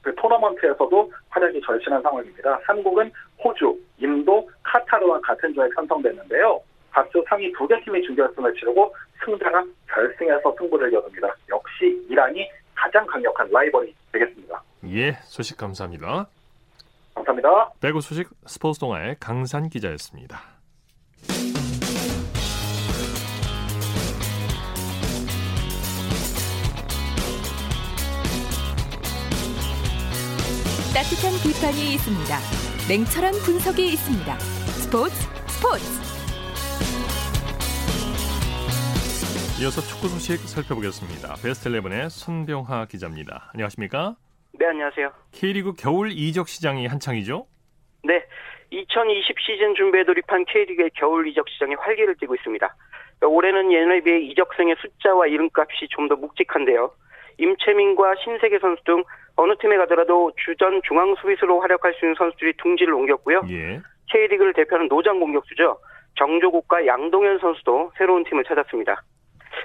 그 0.03 0.13
토너먼트에서도 0.15 1.11
활약이 1.29 1.61
절실한 1.65 2.01
상황입니다. 2.03 2.59
한국은 2.63 3.11
호주, 3.43 3.75
인도, 3.97 4.47
카타르와 4.61 5.19
같은 5.21 5.51
조에 5.55 5.67
편성됐는데요. 5.69 6.61
각주 6.91 7.23
상위 7.27 7.51
두 7.53 7.67
개 7.67 7.79
팀이 7.83 8.03
준결승을 8.03 8.53
치르고 8.53 8.93
승자가 9.25 9.65
결승에서 9.91 10.55
승부를 10.59 10.91
겨룹니다. 10.91 11.35
역시 11.49 12.05
이란이 12.07 12.47
가장 12.75 13.03
강력한 13.07 13.49
라이벌이 13.51 13.93
되겠습니다. 14.11 14.61
예, 14.89 15.13
소식 15.23 15.57
감사합니다. 15.57 16.27
감사합니다. 17.15 17.71
배구 17.79 18.01
소식 18.01 18.29
스포츠 18.45 18.79
동아의 18.79 19.17
강산 19.19 19.69
기자였습니다. 19.69 20.41
따뜻한 30.93 31.33
비판이 31.43 31.93
있습니다. 31.95 32.37
냉철한 32.87 33.33
분석이 33.43 33.85
있습니다. 33.93 34.39
스포츠 34.39 35.13
스포츠 35.47 35.83
이어서 39.61 39.81
축구 39.81 40.07
소식 40.07 40.39
살펴보겠습니다. 40.39 41.35
베스트 41.41 41.69
11의 41.69 42.09
손병하 42.09 42.85
기자입니다. 42.85 43.49
안녕하십니까? 43.53 44.15
네, 44.57 44.67
안녕하세요. 44.67 45.11
K리그 45.33 45.73
겨울 45.73 46.11
이적 46.11 46.47
시장이 46.47 46.87
한창이죠? 46.87 47.45
네, 48.03 48.23
2020 48.71 49.39
시즌 49.39 49.75
준비에 49.75 50.03
돌입한 50.03 50.45
K리그의 50.45 50.91
겨울 50.95 51.27
이적 51.27 51.47
시장이 51.49 51.75
활기를 51.75 52.15
띠고 52.19 52.35
있습니다. 52.35 52.75
올해는 53.23 53.71
예년에 53.71 54.01
비해 54.01 54.19
이적생의 54.19 54.75
숫자와 54.79 55.27
이름값이 55.27 55.87
좀 55.89 56.07
더 56.07 56.15
묵직한데요. 56.15 56.91
임채민과 57.37 58.15
신세계 58.23 58.59
선수 58.59 58.83
등 58.85 59.03
어느 59.35 59.53
팀에 59.59 59.75
가더라도 59.77 60.31
주전 60.45 60.81
중앙 60.87 61.15
수비수로 61.15 61.59
활약할 61.59 61.93
수 61.95 62.05
있는 62.05 62.15
선수들이 62.15 62.53
둥지를 62.57 62.93
옮겼고요. 62.93 63.41
예. 63.49 63.81
K리그를 64.11 64.53
대표하는 64.53 64.87
노장 64.87 65.19
공격수죠. 65.19 65.77
정조국과 66.17 66.85
양동현 66.85 67.39
선수도 67.39 67.91
새로운 67.97 68.23
팀을 68.23 68.45
찾았습니다. 68.45 69.01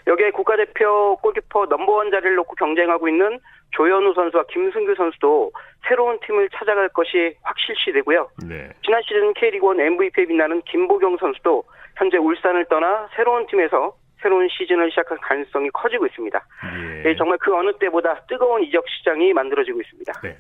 여기에 0.07 0.31
국가대표 0.31 1.17
골키퍼 1.17 1.67
넘버원 1.67 2.11
자리를 2.11 2.35
놓고 2.37 2.55
경쟁하고 2.57 3.09
있는 3.09 3.39
조현우 3.73 4.15
선수와 4.15 4.45
김승규 4.51 4.95
선수도 4.97 5.53
새로운 5.87 6.19
팀을 6.27 6.49
찾아갈 6.51 6.89
것이 6.89 7.37
확실시 7.43 7.93
되고요. 7.93 8.29
네. 8.47 8.71
지난 8.85 9.03
시즌 9.03 9.33
K리그1 9.35 9.81
MVP에 9.81 10.27
빛나는 10.27 10.63
김보경 10.63 11.17
선수도 11.19 11.65
현재 11.97 12.17
울산을 12.17 12.67
떠나 12.67 13.09
새로운 13.15 13.47
팀에서 13.47 13.95
새로운 14.23 14.49
시즌을 14.49 14.91
시작할 14.91 15.19
가능성이 15.19 15.71
커지고 15.71 16.07
있습니다. 16.07 16.47
예. 16.75 17.03
네, 17.03 17.17
정말 17.17 17.39
그 17.39 17.55
어느 17.55 17.73
때보다 17.79 18.23
뜨거운 18.27 18.63
이적 18.63 18.85
시장이 18.89 19.33
만들어지고 19.33 19.81
있습니다. 19.81 20.21
네. 20.23 20.37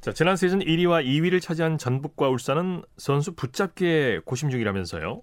자, 0.00 0.12
지난 0.12 0.36
시즌 0.36 0.60
1위와 0.60 1.04
2위를 1.04 1.42
차지한 1.42 1.78
전북과 1.78 2.28
울산은 2.28 2.82
선수 2.96 3.34
붙잡기에 3.34 4.20
고심 4.24 4.50
중이라면서요? 4.50 5.20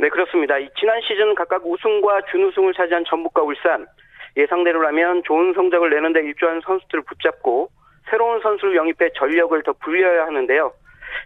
네, 0.00 0.08
그렇습니다. 0.08 0.56
이 0.56 0.66
지난 0.78 0.98
시즌 1.02 1.34
각각 1.34 1.60
우승과 1.66 2.22
준우승을 2.30 2.72
차지한 2.72 3.04
전북과 3.04 3.42
울산 3.42 3.86
예상대로라면 4.34 5.24
좋은 5.24 5.52
성적을 5.52 5.90
내는데 5.90 6.20
일조한 6.20 6.62
선수들을 6.64 7.04
붙잡고 7.04 7.68
새로운 8.08 8.40
선수를 8.40 8.76
영입해 8.76 9.10
전력을 9.14 9.62
더 9.62 9.74
불려야 9.74 10.24
하는데요. 10.24 10.72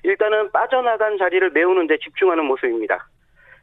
일단은 0.02 0.50
빠져나간 0.50 1.19
자리를 1.19 1.50
메우는 1.50 1.87
데 1.87 1.99
집중하는 1.99 2.45
모습입니다. 2.47 3.07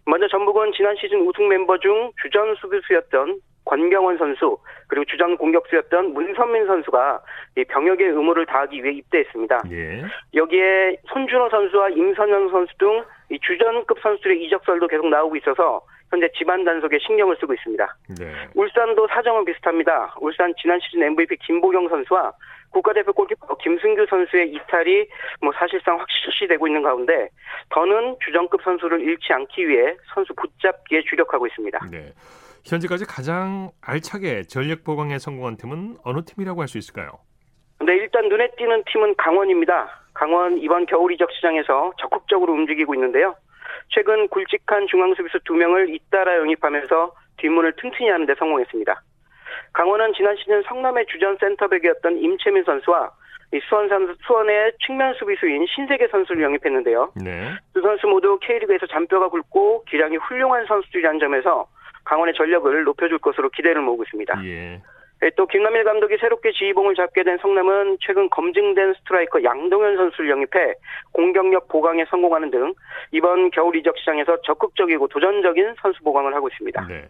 먼저 0.06 0.30
전북은 0.30 0.72
지난 0.78 0.96
시즌 0.96 1.28
우승 1.28 1.50
멤버 1.50 1.78
중 1.78 2.12
주전 2.22 2.56
수비수였던 2.56 3.42
권경원 3.66 4.18
선수 4.18 4.58
그리고 4.88 5.06
주전 5.06 5.38
공격수였던 5.38 6.14
문선민 6.14 6.66
선수가 6.68 7.22
이 7.58 7.64
병역의 7.66 8.08
의무를 8.08 8.46
다하기 8.46 8.82
위해 8.82 8.94
입대했습니다. 8.94 9.64
예. 9.72 10.04
여기에 10.34 10.98
손준호 11.10 11.50
선수와 11.50 11.90
임선영 11.90 12.50
선수 12.50 12.74
등 12.78 13.04
이 13.32 13.40
주전급 13.40 13.98
선수들의 14.02 14.44
이적설도 14.46 14.88
계속 14.88 15.08
나오고 15.08 15.38
있어서 15.38 15.82
현재 16.10 16.30
집안 16.38 16.66
단속에 16.66 17.00
신경을 17.00 17.38
쓰고 17.40 17.54
있습니다. 17.54 17.98
네. 18.20 18.34
울산도 18.54 19.08
사정은 19.08 19.46
비슷합니다. 19.46 20.14
울산 20.20 20.54
지난 20.62 20.78
시즌 20.82 21.04
MVP 21.04 21.38
김보경 21.38 21.88
선수와 21.88 22.34
국가대표 22.72 23.14
골키퍼 23.14 23.56
김승규 23.58 24.06
선수의 24.10 24.54
이탈이 24.54 25.06
뭐 25.42 25.54
사실상 25.58 25.98
확실시되고 26.00 26.68
있는 26.68 26.84
가운데 26.84 27.30
더는 27.70 28.18
주전급 28.24 28.62
선수를 28.64 29.00
잃지 29.02 29.32
않기 29.32 29.68
위해 29.68 29.96
선수 30.14 30.34
붙잡기에 30.36 31.02
주력하고 31.10 31.48
있습니다. 31.48 31.80
네. 31.90 32.12
현재까지 32.66 33.06
가장 33.06 33.72
알차게 33.82 34.44
전력 34.44 34.84
보강에 34.84 35.18
성공한 35.18 35.56
팀은 35.58 35.98
어느 36.04 36.22
팀이라고 36.26 36.62
할 36.62 36.68
수 36.68 36.78
있을까요? 36.78 37.12
네, 37.84 37.96
일단 37.96 38.30
눈에 38.30 38.50
띄는 38.58 38.84
팀은 38.86 39.16
강원입니다. 39.16 39.90
강원 40.14 40.58
이번 40.60 40.86
겨울 40.86 41.12
이적 41.14 41.32
시장에서 41.32 41.94
적극적으로 41.98 42.54
움직이고 42.54 42.94
있는데요. 42.94 43.36
최근 43.90 44.28
굵직한 44.28 44.88
중앙 44.88 45.14
수비수 45.16 45.40
두 45.46 45.54
명을 45.54 45.94
잇따라 45.94 46.38
영입하면서 46.38 47.14
뒷문을 47.38 47.74
튼튼히 47.78 48.10
하는 48.10 48.26
데 48.26 48.36
성공했습니다. 48.36 49.02
강원은 49.74 50.14
지난 50.14 50.36
시즌 50.38 50.62
성남의 50.64 51.06
주전 51.08 51.38
센터백이었던 51.40 52.18
임채민 52.18 52.64
선수와 52.64 53.12
이 53.54 53.60
수원 53.68 53.90
선수, 53.90 54.16
수원의 54.26 54.74
측면 54.86 55.14
수비수인 55.16 55.66
신세계 55.68 56.08
선수를 56.08 56.44
영입했는데요. 56.44 57.14
네. 57.24 57.52
두 57.74 57.82
선수 57.82 58.08
모두 58.08 58.40
K리그에서 58.42 58.86
잔뼈가 58.88 59.28
굵고 59.30 59.86
기량이 59.86 60.18
훌륭한 60.18 60.66
선수들이라는 60.68 61.20
점에서 61.20 61.68
강원의 62.06 62.34
전력을 62.36 62.84
높여줄 62.84 63.20
것으로 63.20 63.50
기대를 63.50 63.82
모으고 63.82 64.04
있습니다. 64.04 64.46
예. 64.46 64.82
예, 65.24 65.30
또 65.36 65.46
김남일 65.46 65.84
감독이 65.84 66.18
새롭게 66.18 66.52
지휘봉을 66.52 66.96
잡게 66.96 67.24
된 67.24 67.38
성남은 67.38 67.98
최근 68.02 68.30
검증된 68.30 68.96
스트라이커 68.96 69.44
양동현 69.44 69.96
선수를 69.98 70.32
영입해 70.32 70.74
공격력 71.12 71.68
보강에 71.68 72.06
성공하는 72.10 72.50
등 72.50 72.74
이번 73.12 73.52
겨울 73.52 73.76
이적 73.76 73.98
시장에서 74.00 74.42
적극적이고 74.42 75.08
도전적인 75.10 75.76
선수 75.82 76.02
보강을 76.04 76.34
하고 76.34 76.48
있습니다. 76.48 76.88
네. 76.88 77.04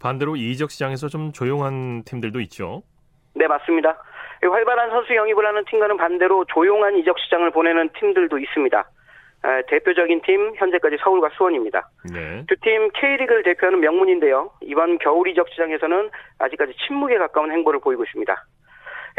반대로 0.00 0.36
이적 0.36 0.70
시장에서 0.70 1.08
좀 1.08 1.32
조용한 1.32 2.04
팀들도 2.04 2.40
있죠. 2.42 2.82
네, 3.34 3.48
맞습니다. 3.48 3.96
예, 4.44 4.46
활발한 4.46 4.90
선수 4.90 5.16
영입을 5.16 5.44
하는 5.44 5.64
팀과는 5.64 5.96
반대로 5.96 6.44
조용한 6.44 6.96
이적 6.98 7.18
시장을 7.18 7.50
보내는 7.50 7.90
팀들도 7.98 8.38
있습니다. 8.38 8.88
에, 9.44 9.62
대표적인 9.68 10.22
팀 10.22 10.54
현재까지 10.56 10.96
서울과 11.00 11.30
수원입니다. 11.36 11.88
네. 12.12 12.44
두팀 12.48 12.90
K리그를 12.94 13.42
대표하는 13.42 13.80
명문인데요. 13.80 14.50
이번 14.62 14.98
겨울 14.98 15.28
이적 15.28 15.48
시장에서는 15.50 16.10
아직까지 16.38 16.72
침묵에 16.86 17.18
가까운 17.18 17.52
행보를 17.52 17.80
보이고 17.80 18.02
있습니다. 18.04 18.44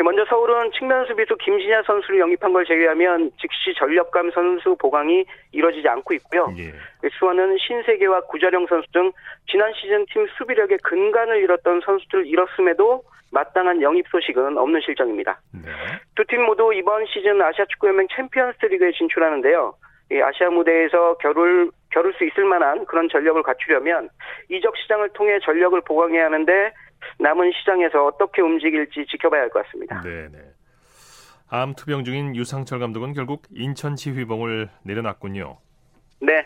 먼저 0.03 0.25
서울은 0.25 0.71
측면 0.71 1.05
수비수 1.05 1.37
김신야 1.37 1.83
선수를 1.83 2.19
영입한 2.19 2.51
걸 2.51 2.65
제외하면 2.65 3.31
즉시 3.39 3.73
전력감 3.77 4.31
선수 4.31 4.75
보강이 4.75 5.25
이뤄지지 5.53 5.87
않고 5.87 6.13
있고요. 6.15 6.53
예. 6.57 6.73
수원은 7.17 7.57
신세계와 7.57 8.21
구자령 8.21 8.67
선수 8.67 8.91
등 8.91 9.13
지난 9.49 9.71
시즌 9.73 10.05
팀 10.11 10.27
수비력의 10.37 10.79
근간을 10.79 11.37
이뤘던 11.43 11.81
선수들을 11.85 12.27
잃었음에도 12.27 13.03
마땅한 13.31 13.81
영입 13.81 14.05
소식은 14.09 14.57
없는 14.57 14.81
실정입니다. 14.81 15.39
네. 15.53 15.71
두팀 16.15 16.45
모두 16.45 16.73
이번 16.73 17.05
시즌 17.05 17.41
아시아 17.41 17.63
축구연맹 17.65 18.07
챔피언스 18.13 18.65
리그에 18.65 18.91
진출하는데요. 18.91 19.75
이 20.11 20.21
아시아 20.21 20.49
무대에서 20.49 21.17
겨룰 21.17 21.71
겨룰 21.91 22.13
수 22.13 22.25
있을 22.25 22.45
만한 22.45 22.85
그런 22.85 23.09
전력을 23.09 23.41
갖추려면 23.43 24.09
이적 24.49 24.75
시장을 24.77 25.09
통해 25.13 25.39
전력을 25.43 25.79
보강해야 25.81 26.25
하는데 26.25 26.73
남은 27.19 27.51
시장에서 27.53 28.05
어떻게 28.05 28.41
움직일지 28.41 29.05
지켜봐야 29.07 29.41
할 29.41 29.49
것 29.49 29.65
같습니다. 29.65 30.01
네, 30.01 30.27
네. 30.31 30.39
암 31.49 31.73
투병 31.75 32.03
중인 32.03 32.35
유상철 32.35 32.79
감독은 32.79 33.13
결국 33.13 33.43
인천 33.51 33.95
지휘봉을 33.95 34.69
내려놨군요. 34.83 35.57
네. 36.21 36.45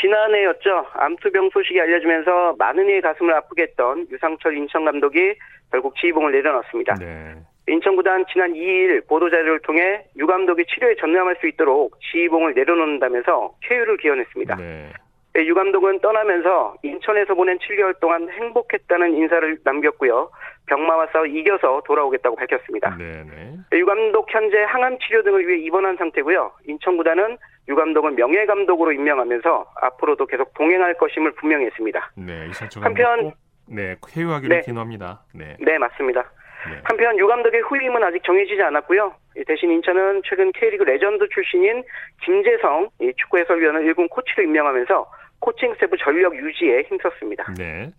지난해였죠. 0.00 0.86
암투병 0.94 1.50
소식이 1.52 1.80
알려지면서 1.80 2.54
많은 2.58 2.88
이의 2.88 3.00
가슴을 3.02 3.34
아프게 3.34 3.62
했던 3.64 4.06
유상철 4.10 4.56
인천 4.56 4.84
감독이 4.84 5.34
결국 5.70 5.94
지휘봉을 5.96 6.32
내려놨습니다. 6.32 6.94
네. 6.94 7.34
인천구단 7.68 8.24
지난 8.32 8.52
2일 8.52 9.06
보도자료를 9.08 9.60
통해 9.60 10.04
유 10.16 10.26
감독이 10.26 10.64
치료에 10.66 10.94
전념할 10.96 11.36
수 11.40 11.48
있도록 11.48 11.98
지휘봉을 12.00 12.54
내려놓는다면서 12.54 13.54
쾌유를 13.62 13.96
기원했습니다. 13.96 14.56
네. 14.56 14.92
유 15.38 15.52
감독은 15.54 16.00
떠나면서 16.00 16.76
인천에서 16.82 17.34
보낸 17.34 17.58
7개월 17.58 17.98
동안 18.00 18.26
행복했다는 18.30 19.16
인사를 19.16 19.58
남겼고요. 19.64 20.30
병마와 20.66 21.08
싸워 21.12 21.26
이겨서 21.26 21.82
돌아오겠다고 21.86 22.36
밝혔습니다. 22.36 22.96
네, 22.96 23.22
네. 23.24 23.78
유 23.78 23.84
감독 23.84 24.32
현재 24.32 24.62
항암 24.62 24.98
치료 25.00 25.22
등을 25.24 25.46
위해 25.46 25.58
입원한 25.58 25.96
상태고요. 25.96 26.52
인천구단은 26.66 27.36
유 27.68 27.74
감독은 27.74 28.14
명예 28.16 28.46
감독으로 28.46 28.92
임명하면서 28.92 29.72
앞으로도 29.82 30.24
계속 30.26 30.54
동행할 30.54 30.94
것임을 30.94 31.32
분명히 31.32 31.66
했습니다. 31.66 32.10
네, 32.16 32.48
한편- 32.80 33.32
네, 33.68 33.96
쾌유하기를 34.06 34.56
네. 34.56 34.62
기원합니다. 34.62 35.22
네. 35.34 35.56
네, 35.60 35.76
맞습니다. 35.76 36.30
네. 36.70 36.80
한편 36.84 37.18
유 37.18 37.26
감독의 37.26 37.60
후임은 37.62 38.02
아직 38.02 38.22
정해지지 38.24 38.60
않았고요. 38.62 39.14
대신 39.46 39.70
인천은 39.70 40.22
최근 40.24 40.50
K리그 40.52 40.84
레전드 40.84 41.28
출신인 41.32 41.82
김재성 42.24 42.88
이 43.00 43.12
축구 43.16 43.38
해설위원을 43.38 43.92
1군 43.92 44.08
코치로 44.10 44.42
임명하면서 44.44 45.06
코칭 45.40 45.74
스태프 45.74 45.96
전력 45.98 46.34
유지에 46.36 46.82
힘썼습니다. 46.88 47.54
네. 47.58 47.90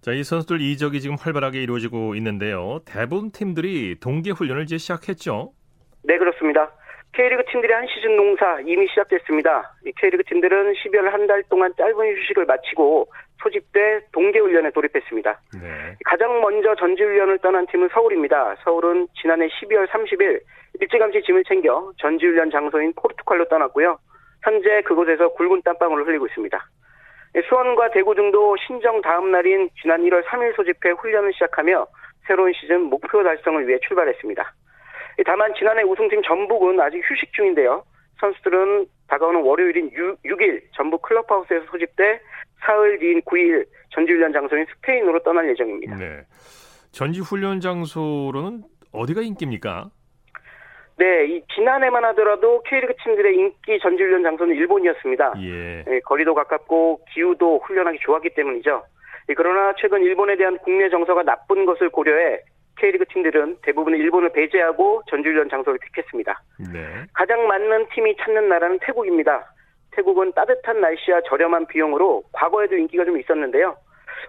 자, 0.00 0.12
이 0.12 0.22
선수들 0.22 0.60
이적이 0.60 1.00
지금 1.00 1.16
활발하게 1.18 1.62
이루어지고 1.62 2.14
있는데요. 2.16 2.80
대부분 2.86 3.30
팀들이 3.30 3.96
동계 4.00 4.30
훈련을 4.30 4.62
이제 4.62 4.78
시작했죠. 4.78 5.52
네, 6.04 6.18
그렇습니다. 6.18 6.70
K리그 7.14 7.42
팀들의 7.50 7.74
한 7.74 7.86
시즌 7.88 8.16
농사 8.16 8.60
이미 8.60 8.86
시작됐습니다. 8.88 9.74
이 9.86 9.92
K리그 10.00 10.22
팀들은 10.24 10.72
12월 10.74 11.10
한 11.10 11.26
달 11.26 11.42
동안 11.50 11.72
짧은 11.76 11.94
휴식을 12.16 12.44
마치고 12.46 13.10
소집돼 13.42 14.00
동계훈련에 14.12 14.70
돌입했습니다. 14.70 15.40
네. 15.62 15.96
가장 16.04 16.40
먼저 16.40 16.74
전지훈련을 16.74 17.38
떠난 17.38 17.66
팀은 17.66 17.88
서울입니다. 17.92 18.56
서울은 18.64 19.08
지난해 19.20 19.48
12월 19.48 19.86
30일 19.88 20.40
일찌감치 20.80 21.22
짐을 21.22 21.44
챙겨 21.44 21.92
전지훈련 21.98 22.50
장소인 22.50 22.92
포르투갈로 22.94 23.46
떠났고요. 23.48 23.98
현재 24.42 24.82
그곳에서 24.82 25.28
굵은 25.30 25.62
땀방울을 25.62 26.06
흘리고 26.06 26.26
있습니다. 26.26 26.58
수원과 27.48 27.90
대구 27.90 28.14
등도 28.14 28.56
신정 28.66 29.00
다음 29.02 29.30
날인 29.30 29.70
지난 29.80 30.02
1월 30.02 30.24
3일 30.24 30.56
소집해 30.56 30.90
훈련을 30.90 31.32
시작하며 31.34 31.86
새로운 32.26 32.52
시즌 32.52 32.82
목표 32.82 33.22
달성을 33.22 33.66
위해 33.66 33.78
출발했습니다. 33.86 34.54
다만 35.26 35.52
지난해 35.54 35.82
우승팀 35.82 36.22
전북은 36.22 36.80
아직 36.80 36.98
휴식 37.08 37.32
중인데요. 37.32 37.84
선수들은 38.20 38.86
다가오는 39.08 39.42
월요일인 39.42 39.90
6, 39.92 40.42
일 40.42 40.62
전북 40.74 41.02
클럽하우스에서 41.02 41.66
소집돼 41.70 42.20
사흘 42.60 42.98
뒤인 42.98 43.20
9일 43.22 43.66
전지훈련 43.90 44.32
장소인 44.32 44.66
스페인으로 44.66 45.22
떠날 45.22 45.48
예정입니다. 45.50 45.96
네. 45.96 46.20
전지 46.92 47.20
훈련 47.20 47.60
장소로는 47.60 48.62
어디가 48.92 49.22
인기입니까? 49.22 49.90
네, 50.96 51.26
이 51.26 51.42
지난해만 51.54 52.04
하더라도 52.06 52.60
K리그 52.64 52.94
팀들의 53.04 53.36
인기 53.36 53.78
전지훈련 53.80 54.24
장소는 54.24 54.56
일본이었습니다. 54.56 55.34
예. 55.38 55.84
예, 55.88 56.00
거리도 56.00 56.34
가깝고 56.34 57.04
기후도 57.12 57.60
훈련하기 57.60 57.98
좋았기 58.00 58.30
때문이죠. 58.30 58.82
예, 59.28 59.34
그러나 59.34 59.72
최근 59.78 60.02
일본에 60.02 60.36
대한 60.36 60.58
국내 60.58 60.88
정서가 60.88 61.22
나쁜 61.22 61.66
것을 61.66 61.90
고려해 61.90 62.40
K리그 62.78 63.04
팀들은 63.06 63.58
대부분 63.62 63.94
일본을 63.94 64.32
배제하고 64.32 65.02
전지훈련 65.08 65.48
장소를 65.48 65.78
택했습니다. 65.80 66.42
네. 66.72 67.04
가장 67.12 67.46
맞는 67.46 67.88
팀이 67.94 68.16
찾는 68.16 68.48
나라는 68.48 68.78
태국입니다. 68.80 69.52
태국은 69.98 70.32
따뜻한 70.32 70.80
날씨와 70.80 71.22
저렴한 71.26 71.66
비용으로 71.66 72.22
과거에도 72.32 72.76
인기가 72.76 73.04
좀 73.04 73.18
있었는데요. 73.18 73.76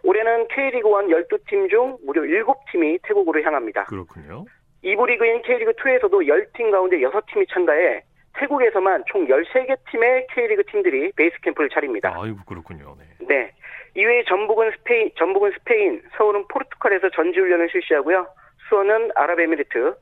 올해는 0.04 0.48
K리그1 0.48 1.28
12팀 1.30 1.70
중 1.70 1.98
무려 2.04 2.24
7팀이 2.24 3.00
태국으로 3.04 3.42
향합니다. 3.44 3.84
그렇군요. 3.86 4.46
2부 4.84 5.06
리그인 5.06 5.44
K리그2에서도 5.44 6.28
10팀 6.28 6.72
가운데 6.72 6.98
6팀이 6.98 7.48
참가해 7.54 8.02
태국에서만 8.38 9.04
총 9.08 9.28
13개 9.28 9.78
팀의 9.92 10.28
K리그 10.34 10.64
팀들이 10.72 11.12
베이스 11.16 11.36
캠프를 11.42 11.70
차립니다. 11.70 12.16
아이고 12.16 12.38
그렇군요. 12.48 12.96
네. 12.98 13.28
네. 13.28 13.52
이외에 13.96 14.24
전북은 14.24 14.72
스페인, 14.78 15.12
전북은 15.18 15.52
스페인, 15.60 16.02
서울은 16.18 16.48
포르투갈에서 16.48 17.10
전지 17.10 17.40
훈련을 17.40 17.70
실시하고요. 17.72 18.28
수원은 18.70 19.12
아랍에미리트, 19.16 19.96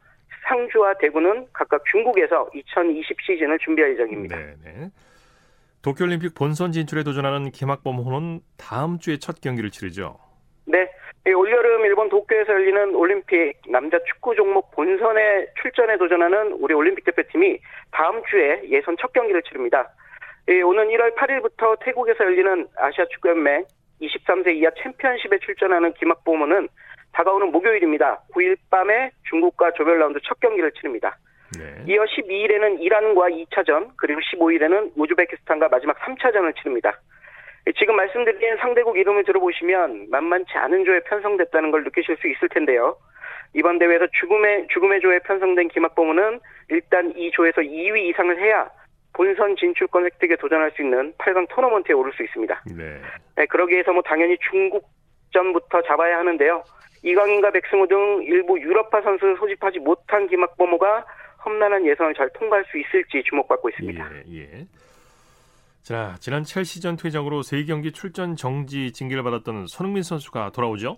상주와 0.47 0.93
대구는 0.99 1.47
각각 1.51 1.83
중국에서 1.91 2.49
2020 2.53 3.17
시즌을 3.21 3.59
준비할 3.59 3.93
예정입니다. 3.93 4.35
네, 4.37 4.53
네. 4.63 4.89
도쿄올림픽 5.87 6.35
본선 6.35 6.73
진출에 6.73 7.03
도전하는 7.03 7.49
김학범 7.49 7.95
호는 7.95 8.41
다음 8.57 8.99
주에 8.99 9.15
첫 9.19 9.39
경기를 9.39 9.71
치르죠. 9.71 10.19
네. 10.65 10.91
이 11.25 11.31
올여름 11.31 11.85
일본 11.85 12.09
도쿄에서 12.09 12.51
열리는 12.51 12.93
올림픽 12.93 13.53
남자 13.69 13.97
축구 14.03 14.35
종목 14.35 14.69
본선에 14.71 15.47
출전에 15.61 15.97
도전하는 15.97 16.51
우리 16.59 16.73
올림픽 16.73 17.05
대표팀이 17.05 17.59
다음 17.91 18.21
주에 18.29 18.63
예선 18.67 18.97
첫 18.99 19.13
경기를 19.13 19.41
치릅니다. 19.43 19.89
예, 20.49 20.61
오는 20.61 20.87
1월 20.89 21.15
8일부터 21.15 21.77
태국에서 21.79 22.25
열리는 22.25 22.67
아시아 22.75 23.05
축구연맹 23.05 23.63
23세 24.01 24.55
이하 24.57 24.71
챔피언십에 24.83 25.39
출전하는 25.39 25.93
김학보모는 25.93 26.67
다가오는 27.13 27.49
목요일입니다. 27.51 28.23
9일 28.33 28.57
밤에 28.69 29.11
중국과 29.29 29.71
조별 29.71 29.99
라운드 29.99 30.19
첫 30.25 30.37
경기를 30.41 30.69
치릅니다. 30.73 31.17
네. 31.57 31.83
이어 31.87 32.03
12일에는 32.03 32.81
이란과 32.81 33.29
2차전, 33.29 33.91
그리고 33.95 34.19
15일에는 34.19 34.91
우즈베키스탄과 34.95 35.69
마지막 35.69 35.97
3차전을 35.99 36.55
치릅니다. 36.57 36.99
지금 37.77 37.95
말씀드린 37.95 38.57
상대국 38.57 38.97
이름을 38.97 39.25
들어보시면 39.25 40.07
만만치 40.09 40.53
않은 40.53 40.85
조에 40.85 41.01
편성됐다는 41.01 41.71
걸 41.71 41.83
느끼실 41.83 42.17
수 42.17 42.27
있을 42.27 42.49
텐데요. 42.49 42.97
이번 43.53 43.79
대회에서 43.79 44.07
죽음의, 44.19 44.67
죽음의 44.69 45.01
조에 45.01 45.19
편성된 45.19 45.69
김학범은 45.69 46.39
일단 46.69 47.13
이 47.17 47.31
조에서 47.31 47.61
2위 47.61 48.09
이상을 48.09 48.39
해야 48.39 48.69
본선 49.13 49.55
진출권 49.55 50.05
획득에 50.05 50.35
도전할 50.35 50.71
수 50.71 50.81
있는 50.81 51.13
8강 51.13 51.47
토너먼트에 51.49 51.93
오를 51.93 52.13
수 52.13 52.23
있습니다. 52.23 52.63
네. 52.77 53.01
네, 53.35 53.45
그러기 53.47 53.73
위해서 53.73 53.91
뭐 53.91 54.01
당연히 54.03 54.37
중국전부터 54.49 55.81
잡아야 55.83 56.19
하는데요. 56.19 56.63
이강인과 57.03 57.51
백승호 57.51 57.87
등 57.87 58.21
일부 58.23 58.59
유럽파 58.59 59.01
선수를 59.01 59.37
소집하지 59.37 59.79
못한 59.79 60.27
김학범호가 60.27 61.05
험난한 61.47 61.85
예선을 61.85 62.13
잘 62.13 62.29
통과할 62.33 62.65
수 62.65 62.77
있을지 62.77 63.23
주목받고 63.23 63.69
있습니다. 63.69 64.11
예, 64.29 64.41
예. 64.41 64.67
자, 65.81 66.15
지난 66.19 66.43
첼시전 66.43 66.97
퇴장으로 66.97 67.41
세 67.41 67.63
경기 67.63 67.93
출전 67.93 68.35
정지 68.35 68.91
징계를 68.91 69.23
받았던 69.23 69.67
손흥민 69.67 70.03
선수가 70.03 70.51
돌아오죠? 70.51 70.97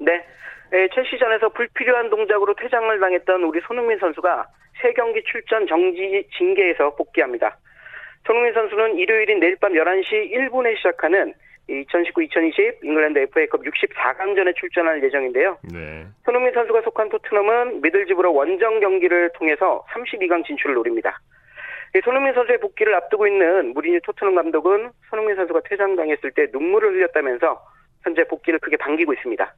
네. 0.00 0.26
네, 0.72 0.88
첼시전에서 0.92 1.50
불필요한 1.50 2.10
동작으로 2.10 2.54
퇴장을 2.56 2.98
당했던 2.98 3.44
우리 3.44 3.60
손흥민 3.60 3.96
선수가 3.98 4.46
세 4.82 4.92
경기 4.94 5.22
출전 5.22 5.68
정지 5.68 6.26
징계에서 6.36 6.96
복귀합니다. 6.96 7.56
손흥민 8.26 8.52
선수는 8.54 8.98
일요일인 8.98 9.38
내일 9.38 9.54
밤 9.56 9.72
11시 9.72 10.32
1분에 10.32 10.76
시작하는 10.78 11.32
2019-2020 11.68 12.84
잉글랜드 12.84 13.18
FA컵 13.20 13.62
64강전에 13.62 14.54
출전할 14.56 15.02
예정인데요. 15.02 15.58
네. 15.72 16.06
손흥민 16.24 16.52
선수가 16.52 16.82
속한 16.82 17.08
토트넘은 17.08 17.80
미들즈브로 17.80 18.34
원정 18.34 18.80
경기를 18.80 19.30
통해서 19.34 19.84
32강 19.90 20.44
진출을 20.44 20.74
노립니다. 20.74 21.20
이 21.96 22.00
손흥민 22.04 22.34
선수의 22.34 22.58
복귀를 22.58 22.94
앞두고 22.96 23.26
있는 23.26 23.72
무리뉴 23.72 24.00
토트넘 24.02 24.34
감독은 24.34 24.90
손흥민 25.10 25.36
선수가 25.36 25.60
퇴장당했을 25.68 26.32
때 26.32 26.48
눈물을 26.52 26.92
흘렸다면서 26.92 27.64
현재 28.02 28.24
복귀를 28.24 28.58
크게 28.58 28.76
앞당기고 28.76 29.12
있습니다. 29.12 29.54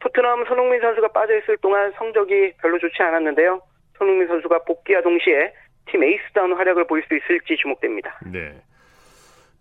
토트넘 0.00 0.46
손흥민 0.46 0.80
선수가 0.80 1.08
빠져있을 1.08 1.58
동안 1.58 1.92
성적이 1.96 2.54
별로 2.62 2.78
좋지 2.78 3.02
않았는데요. 3.02 3.60
손흥민 3.98 4.28
선수가 4.28 4.60
복귀와 4.64 5.02
동시에 5.02 5.52
팀 5.86 6.02
에이스다운 6.04 6.54
활약을 6.54 6.86
보일 6.86 7.02
수 7.04 7.16
있을지 7.16 7.56
주목됩니다. 7.56 8.18
네. 8.32 8.54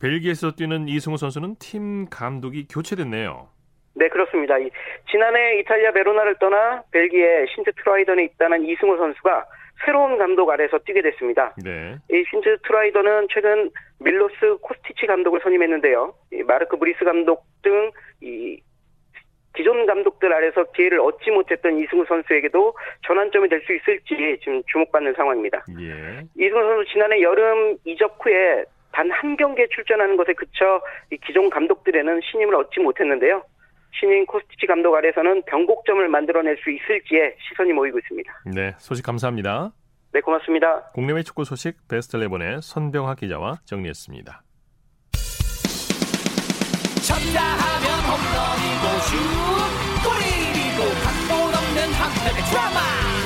벨기에에서 0.02 0.52
뛰는 0.52 0.88
이승우 0.88 1.18
선수는 1.18 1.56
팀 1.60 2.08
감독이 2.10 2.68
교체됐네요. 2.68 3.50
네, 3.96 4.08
그렇습니다. 4.10 4.58
이, 4.60 4.70
지난해 5.10 5.60
이탈리아 5.60 5.92
베로나를 5.92 6.36
떠나 6.40 6.84
벨기에 6.92 7.46
신트 7.54 7.72
트라위던에 7.84 8.26
입단한 8.26 8.64
이승우 8.64 8.96
선수가 8.98 9.46
새로운 9.86 10.18
감독 10.18 10.50
아래서 10.50 10.78
뛰게 10.80 11.02
됐습니다. 11.02 11.56
네. 11.64 11.96
이 12.12 12.24
신트 12.30 12.58
트라위던은 12.63 13.28
최근 13.32 13.72
밀로스 14.00 14.58
코스티치 14.62 15.06
감독을 15.08 15.40
선임했는데요. 15.44 16.14
이 16.34 16.44
마르크 16.44 16.78
브리스 16.78 17.04
감독 17.04 17.46
등 17.64 17.92
이 18.22 18.60
기존 19.56 19.86
감독들 19.88 20.32
아래서 20.32 20.64
기회를 20.72 21.00
얻지 21.00 21.32
못했던 21.32 21.80
이승우 21.80 22.06
선수에게도 22.08 22.76
전환점이 23.08 23.50
될 23.50 23.62
수 23.66 23.74
있을지 23.74 24.38
지금 24.44 24.62
주목받는 24.72 25.14
상황입니다. 25.16 25.66
예. 25.80 26.22
이승우 26.38 26.62
선수 26.62 26.92
지난해 26.92 27.22
여름 27.22 27.76
이적 27.84 28.20
후에 28.24 28.64
단 28.98 29.12
한 29.12 29.38
경기에 29.38 29.68
출전하는 29.76 30.18
것에 30.18 30.34
그쳐 30.34 30.82
기존 31.26 31.52
감독들에는 31.52 32.20
신임을 32.32 32.56
얻지 32.56 32.80
못했는데요. 32.80 33.44
신임 34.00 34.26
코스티치 34.26 34.66
감독 34.66 34.96
아래서는 34.96 35.44
변곡점을 35.44 36.08
만들어낼 36.10 36.58
수 36.58 36.72
있을지에 36.72 37.36
시선이 37.48 37.74
모이고 37.74 38.00
있습니다. 38.00 38.42
네, 38.56 38.74
소식 38.80 39.06
감사합니다. 39.06 39.72
네, 40.14 40.22
고맙습니다. 40.22 40.82
국내외 40.94 41.22
축구 41.22 41.46
소식 41.46 41.76
베스트 41.88 42.18
11의 42.18 42.62
선병학 42.62 43.20
기자와 43.20 43.60
정리했습니다. 43.66 44.42
쳤다 47.08 47.42
하면 47.42 47.86
홈런이고 48.10 48.86
슛 49.08 49.14
골이고 50.06 50.82
각본 51.06 51.54
없는 51.54 51.78
한편의 51.94 52.42
드라마 52.50 52.78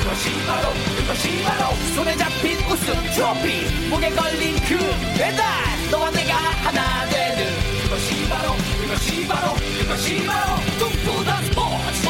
그것이 0.04 0.26
바로 0.48 0.68
그 0.86 0.91
것이 1.12 1.44
바로 1.44 1.76
손에 1.94 2.16
잡힌 2.16 2.58
우승 2.72 2.94
트로피. 3.14 3.90
목에 3.90 4.10
걸린 4.12 4.56
그 4.62 4.78
배달. 5.18 5.44
너와 5.92 6.10
내가 6.12 6.34
하나 6.34 7.06
되는 7.10 7.44
그것이 7.84 8.30
바로 8.30 8.54
그것이 8.82 9.28
바로 9.28 9.54
그것이 9.54 10.26
바로. 10.26 10.56
꿈꾸던 10.80 11.44
스포츠 11.44 12.08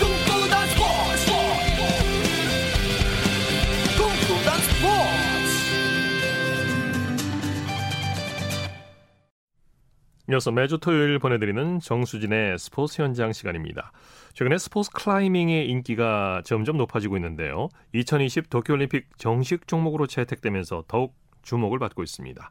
꿈꾸던 0.00 0.68
스포츠 0.68 1.30
꿈꾸던 3.98 4.60
스포츠. 4.62 5.20
이어서 10.30 10.50
매주 10.52 10.78
토요일 10.78 11.18
보내드리는 11.18 11.80
정수진의 11.80 12.58
스포츠 12.58 13.02
현장 13.02 13.34
시간입니다. 13.34 13.92
최근에 14.34 14.58
스포츠 14.58 14.90
클라이밍의 14.92 15.68
인기가 15.68 16.42
점점 16.44 16.76
높아지고 16.76 17.16
있는데요. 17.16 17.68
2020 17.92 18.48
도쿄올림픽 18.48 19.18
정식 19.18 19.66
종목으로 19.66 20.06
채택되면서 20.06 20.84
더욱 20.88 21.14
주목을 21.42 21.78
받고 21.78 22.02
있습니다. 22.02 22.50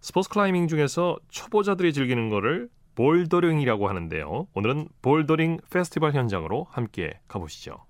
스포츠 0.00 0.28
클라이밍 0.28 0.68
중에서 0.68 1.16
초보자들이 1.30 1.92
즐기는 1.92 2.28
것을 2.28 2.68
볼더링이라고 2.94 3.88
하는데요. 3.88 4.46
오늘은 4.54 4.88
볼더링 5.02 5.58
페스티벌 5.70 6.12
현장으로 6.12 6.66
함께 6.70 7.18
가보시죠. 7.26 7.84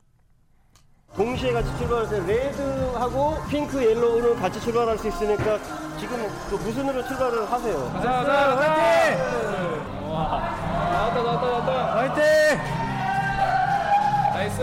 동시에 1.14 1.53
같이 1.53 1.77
출발해서 1.79 2.27
red하고 2.27 3.37
핑크, 3.49 3.85
yellow는 3.85 4.37
같이 4.37 4.61
출발할 4.61 4.99
수 4.99 5.09
있으니까 5.09 5.59
지금 5.99 6.16
그 6.51 6.57
무슨으로 6.57 7.05
출발을 7.07 7.51
하세요? 7.51 7.85
가자, 7.92 8.11
가자, 8.11 8.57
화이팅! 8.57 9.18
나왔다, 10.03 11.23
나왔다, 11.23 11.47
나왔다. 11.47 11.97
화이팅! 11.99 12.84
nice! 14.35 14.62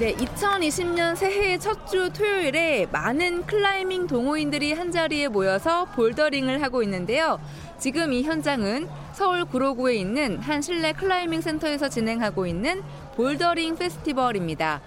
네, 0.00 0.12
2020년 0.14 1.14
새해 1.14 1.56
첫주 1.56 2.10
토요일에 2.12 2.88
많은 2.90 3.46
클라이밍 3.46 4.08
동호인들이 4.08 4.72
한자리에 4.72 5.28
모여서 5.28 5.84
볼더링을 5.84 6.60
하고 6.60 6.82
있는데요. 6.82 7.38
지금 7.78 8.12
이 8.12 8.24
현장은 8.24 8.88
서울 9.12 9.44
구로구에 9.44 9.94
있는 9.94 10.40
한 10.40 10.62
실내 10.62 10.92
클라이밍 10.92 11.42
센터에서 11.42 11.88
진행하고 11.88 12.48
있는 12.48 12.82
볼더링 13.14 13.76
페스티벌입니다. 13.76 14.80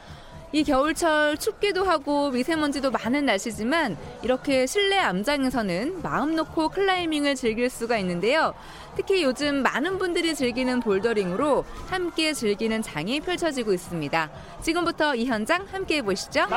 이 0.54 0.64
겨울철 0.64 1.38
춥기도 1.38 1.84
하고 1.84 2.32
미세먼지도 2.32 2.90
많은 2.92 3.26
날씨지만 3.26 3.98
이렇게 4.24 4.66
실내 4.66 4.98
암장에서는 4.98 6.02
마음 6.02 6.36
놓고 6.36 6.70
클라이밍을 6.70 7.36
즐길 7.36 7.70
수가 7.70 7.98
있는데요. 7.98 8.54
특히 8.96 9.24
요즘 9.24 9.62
많은 9.62 9.98
분들이 9.98 10.34
즐기는 10.34 10.80
볼더링으로 10.80 11.66
함께 11.90 12.34
즐기는 12.34 12.82
장이 12.82 13.20
펼쳐지고 13.20 13.74
있습니다. 13.74 14.30
지금부터 14.62 15.16
이 15.16 15.26
현장 15.26 15.68
함께 15.70 15.98
해보시죠. 15.98 16.48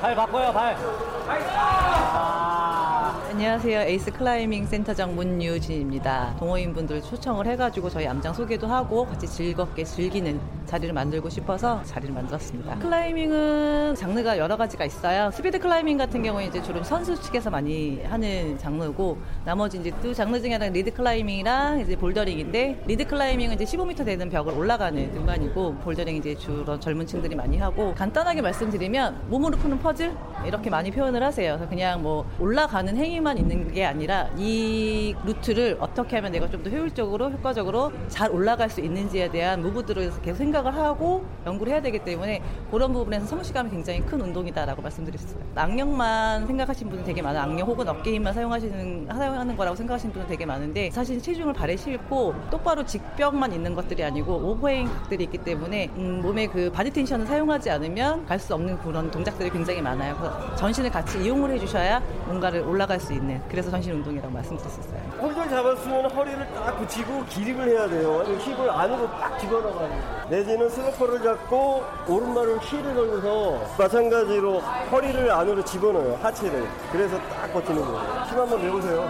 발 0.00 0.14
바꿔요, 0.14 0.52
발. 0.52 0.76
안녕하세요. 3.44 3.80
에이스 3.82 4.10
클라이밍 4.12 4.64
센터장 4.64 5.14
문유진입니다. 5.14 6.36
동호인분들 6.38 7.02
초청을 7.02 7.46
해가지고 7.48 7.90
저희 7.90 8.06
암장 8.06 8.32
소개도 8.32 8.66
하고 8.66 9.04
같이 9.04 9.26
즐겁게 9.26 9.84
즐기는 9.84 10.40
자리를 10.64 10.94
만들고 10.94 11.28
싶어서 11.28 11.82
자리를 11.84 12.14
만들었습니다. 12.14 12.78
클라이밍은 12.78 13.96
장르가 13.96 14.38
여러 14.38 14.56
가지가 14.56 14.86
있어요. 14.86 15.30
스피드 15.30 15.58
클라이밍 15.58 15.98
같은 15.98 16.22
경우에 16.22 16.46
이제 16.46 16.62
주로 16.62 16.82
선수 16.82 17.20
측에서 17.20 17.50
많이 17.50 18.02
하는 18.04 18.56
장르고 18.56 19.18
나머지 19.44 19.78
이제 19.78 19.92
두 20.00 20.14
장르 20.14 20.40
중에 20.40 20.54
하나가 20.54 20.72
리드 20.72 20.94
클라이밍이랑 20.94 21.80
이제 21.80 21.96
볼더링인데 21.96 22.84
리드 22.86 23.06
클라이밍은 23.06 23.56
이제 23.60 23.64
15m 23.64 24.06
되는 24.06 24.30
벽을 24.30 24.54
올라가는 24.54 25.12
등반이고 25.12 25.74
볼더링 25.84 26.16
이제 26.16 26.34
주로 26.34 26.80
젊은 26.80 27.06
층들이 27.06 27.34
많이 27.36 27.58
하고 27.58 27.92
간단하게 27.94 28.40
말씀드리면 28.40 29.26
몸으로 29.28 29.58
푸는 29.58 29.80
퍼즐 29.80 30.16
이렇게 30.46 30.70
많이 30.70 30.90
표현을 30.90 31.22
하세요. 31.22 31.52
그래서 31.56 31.68
그냥 31.68 32.02
뭐 32.02 32.24
올라가는 32.40 32.96
행위만 32.96 33.33
있는 33.38 33.72
게 33.72 33.84
아니라 33.84 34.28
이 34.36 35.14
루트를 35.24 35.76
어떻게 35.80 36.16
하면 36.16 36.32
내가 36.32 36.48
좀 36.50 36.62
더 36.64 36.70
효율적으로 36.70 37.30
효과적으로 37.30 37.92
잘 38.08 38.30
올라갈 38.30 38.70
수 38.70 38.80
있는지에 38.80 39.30
대한 39.30 39.60
move들을 39.60 40.12
계속 40.22 40.38
생각을 40.38 40.74
하고 40.74 41.24
연구를 41.44 41.72
해야 41.74 41.82
되기 41.82 41.98
때문에 41.98 42.40
그런 42.70 42.92
부분에서 42.92 43.26
성취감이 43.26 43.68
굉장히 43.70 44.00
큰 44.00 44.20
운동이다라고 44.20 44.80
말씀드릴 44.80 45.18
수 45.18 45.26
있어요. 45.26 45.42
악력만 45.54 46.46
생각하시는 46.46 46.90
분이 46.90 47.04
되게 47.04 47.20
많아요. 47.20 47.42
악력 47.42 47.68
혹은 47.68 47.86
어깨 47.88 48.14
힘만 48.14 48.32
사용하시는 48.32 49.08
사용하는 49.10 49.56
거라고 49.56 49.76
생각하시는 49.76 50.12
분은 50.12 50.26
되게 50.28 50.46
많은데 50.46 50.90
사실 50.90 51.20
체중을 51.20 51.52
발에 51.52 51.76
싣고 51.76 52.34
똑바로 52.50 52.84
직벽만 52.84 53.52
있는 53.52 53.74
것들이 53.74 54.02
아니고 54.04 54.32
오버행 54.34 54.86
각들이 54.86 55.24
있기 55.24 55.38
때문에 55.38 55.90
음, 55.96 56.20
몸의 56.22 56.48
그 56.48 56.70
body 56.72 56.90
tension을 56.92 57.26
사용하지 57.26 57.70
않으면 57.70 58.24
갈 58.26 58.38
수 58.44 58.52
없는 58.54 58.78
그런 58.80 59.10
동작들이 59.10 59.48
굉장히 59.48 59.80
많아요. 59.80 60.14
그래서 60.18 60.54
전신을 60.56 60.90
같이 60.90 61.22
이용을 61.24 61.50
해주셔야 61.52 62.00
뭔가를 62.26 62.60
올라갈 62.60 63.00
수 63.00 63.12
있는 63.14 63.23
그래서 63.48 63.70
전신 63.70 63.92
운동이라고 63.94 64.30
말씀드렸었어요. 64.32 65.00
홀들 65.20 65.48
잡았으면 65.48 66.10
허리를 66.10 66.46
딱 66.54 66.78
붙이고 66.78 67.24
기립을 67.26 67.68
해야 67.68 67.88
돼요. 67.88 68.22
힙을 68.38 68.70
안으로 68.70 69.08
딱 69.12 69.38
집어넣어가지고. 69.38 70.28
내지는 70.28 70.68
슬로퍼를 70.68 71.22
잡고 71.22 71.82
오른발을 72.08 72.58
힐을 72.60 72.94
걸면서 72.94 73.62
마찬가지로 73.78 74.58
허리를 74.60 75.30
안으로 75.30 75.64
집어넣어요. 75.64 76.18
하체를. 76.22 76.64
그래서 76.92 77.16
딱 77.18 77.52
버티는 77.52 77.80
거예요. 77.82 78.24
힘 78.28 78.38
한번 78.38 78.62
내보세요. 78.62 79.04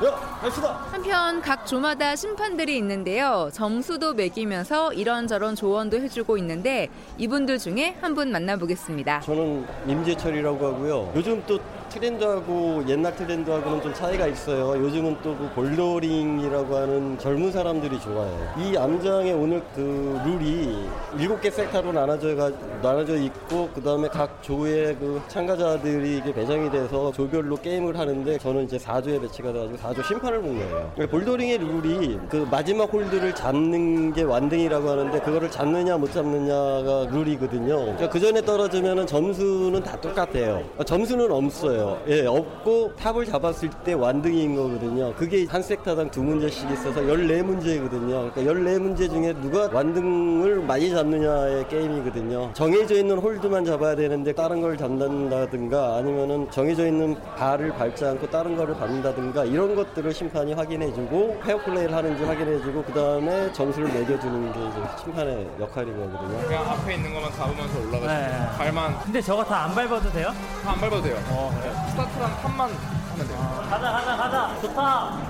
네. 0.00 0.06
야, 0.06 0.38
갑시다. 0.40 0.68
한편 0.90 1.40
각 1.42 1.66
조마다 1.66 2.16
심판들이 2.16 2.76
있는데요. 2.78 3.50
점수도 3.52 4.14
매기면서 4.14 4.92
이런저런 4.94 5.54
조언도 5.54 5.98
해주고 5.98 6.38
있는데 6.38 6.88
이분들 7.18 7.58
중에 7.58 7.96
한 8.00 8.10
분 8.10 8.32
만나보겠습니다. 8.32 9.20
저는 9.20 9.64
임재철이라고 9.86 10.66
하고요. 10.66 11.12
요즘 11.14 11.40
또 11.46 11.60
트렌드하고 11.90 12.84
옛날 12.88 13.14
트렌드하고는 13.14 13.82
좀 13.82 13.92
차이가 13.94 14.26
있어요. 14.26 14.82
요즘은 14.82 15.16
또 15.22 15.30
그 15.40 15.48
볼더링이라고 15.54 16.76
하는 16.76 17.18
젊은 17.18 17.50
사람들이 17.50 17.98
좋아해요. 18.00 18.54
이 18.58 18.76
암장에 18.76 19.32
오늘 19.32 19.62
그 19.74 20.20
룰이 20.24 20.86
일곱 21.18 21.40
개 21.40 21.50
섹터로 21.50 21.92
나눠져, 21.92 22.34
가, 22.36 22.50
나눠져 22.82 23.16
있고, 23.16 23.70
그 23.74 23.80
다음에 23.82 24.08
각 24.08 24.42
조의 24.42 24.96
그 24.96 25.20
참가자들이 25.28 26.18
이게 26.18 26.32
배정이 26.34 26.70
돼서 26.70 27.10
조별로 27.12 27.56
게임을 27.56 27.98
하는데 27.98 28.38
저는 28.38 28.64
이제 28.64 28.76
4조에 28.76 29.20
배치가 29.20 29.52
돼가지고 29.52 29.78
4조 29.78 30.04
심판을 30.06 30.42
본 30.42 30.58
거예요. 30.58 30.92
볼더링의 31.10 31.58
룰이 31.58 32.18
그 32.28 32.46
마지막 32.50 32.92
홀드를 32.92 33.34
잡는 33.34 34.12
게 34.12 34.22
완등이라고 34.22 34.88
하는데 34.90 35.20
그거를 35.20 35.50
잡느냐 35.50 35.96
못 35.96 36.12
잡느냐가 36.12 37.06
룰이거든요. 37.10 37.76
그러니까 37.76 38.08
그 38.10 38.20
전에 38.20 38.42
떨어지면은 38.42 39.06
점수는 39.06 39.82
다 39.82 39.98
똑같아요. 40.00 40.62
점수는 40.84 41.30
없어요. 41.30 41.79
예, 42.08 42.26
없고 42.26 42.92
탑을 42.96 43.24
잡았을 43.26 43.70
때 43.84 43.92
완등인 43.92 44.54
거거든요. 44.56 45.14
그게 45.14 45.46
한 45.48 45.62
섹터당 45.62 46.10
두 46.10 46.22
문제씩 46.22 46.70
있어서 46.70 47.00
14문제거든요. 47.00 48.32
그러니까 48.32 48.40
14문제 48.42 49.10
중에 49.10 49.32
누가 49.40 49.68
완등을 49.72 50.60
많이 50.62 50.90
잡느냐의 50.90 51.68
게임이거든요. 51.68 52.52
정해져 52.54 52.94
있는 52.96 53.18
홀드만 53.18 53.64
잡아야 53.64 53.94
되는데 53.94 54.32
다른 54.32 54.60
걸 54.60 54.76
잡는다든가 54.76 55.96
아니면은 55.96 56.50
정해져 56.50 56.86
있는 56.86 57.16
발을 57.36 57.70
밟지 57.72 58.04
않고 58.04 58.28
다른 58.30 58.56
거를 58.56 58.74
밟는다든가 58.76 59.44
이런 59.44 59.74
것들을 59.74 60.12
심판이 60.12 60.52
확인해주고 60.52 61.40
페어 61.44 61.58
플레이를 61.64 61.94
하는지 61.94 62.24
확인해주고 62.24 62.82
그 62.84 62.92
다음에 62.92 63.52
점수를 63.52 63.92
매겨주는 63.92 64.52
게 64.52 64.58
이제 64.68 64.78
심판의 65.02 65.48
역할이거든요. 65.60 66.46
그냥 66.46 66.68
앞에 66.70 66.94
있는 66.94 67.14
것만 67.14 67.32
잡으면서 67.32 67.78
올라가시면 67.78 68.06
네. 68.08 68.56
발만 68.56 68.98
근데 69.04 69.20
저거 69.20 69.44
다 69.44 69.60
안 69.60 69.74
밟아도 69.74 70.10
돼요? 70.10 70.32
다 70.64 70.70
안 70.72 70.80
밟아도 70.80 71.02
돼요. 71.02 71.16
어, 71.28 71.50
그래. 71.62 71.90
스타트랑 71.90 72.36
top만 72.42 72.70
하면 72.70 73.28
돼요. 73.28 73.66
가자, 73.70 73.92
가자, 73.92 74.16
가자. 74.16 74.60
좋다. 74.60 74.82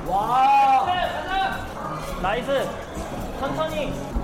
와. 0.07 0.87
nice. 2.23 2.69
천천히. 3.39 4.20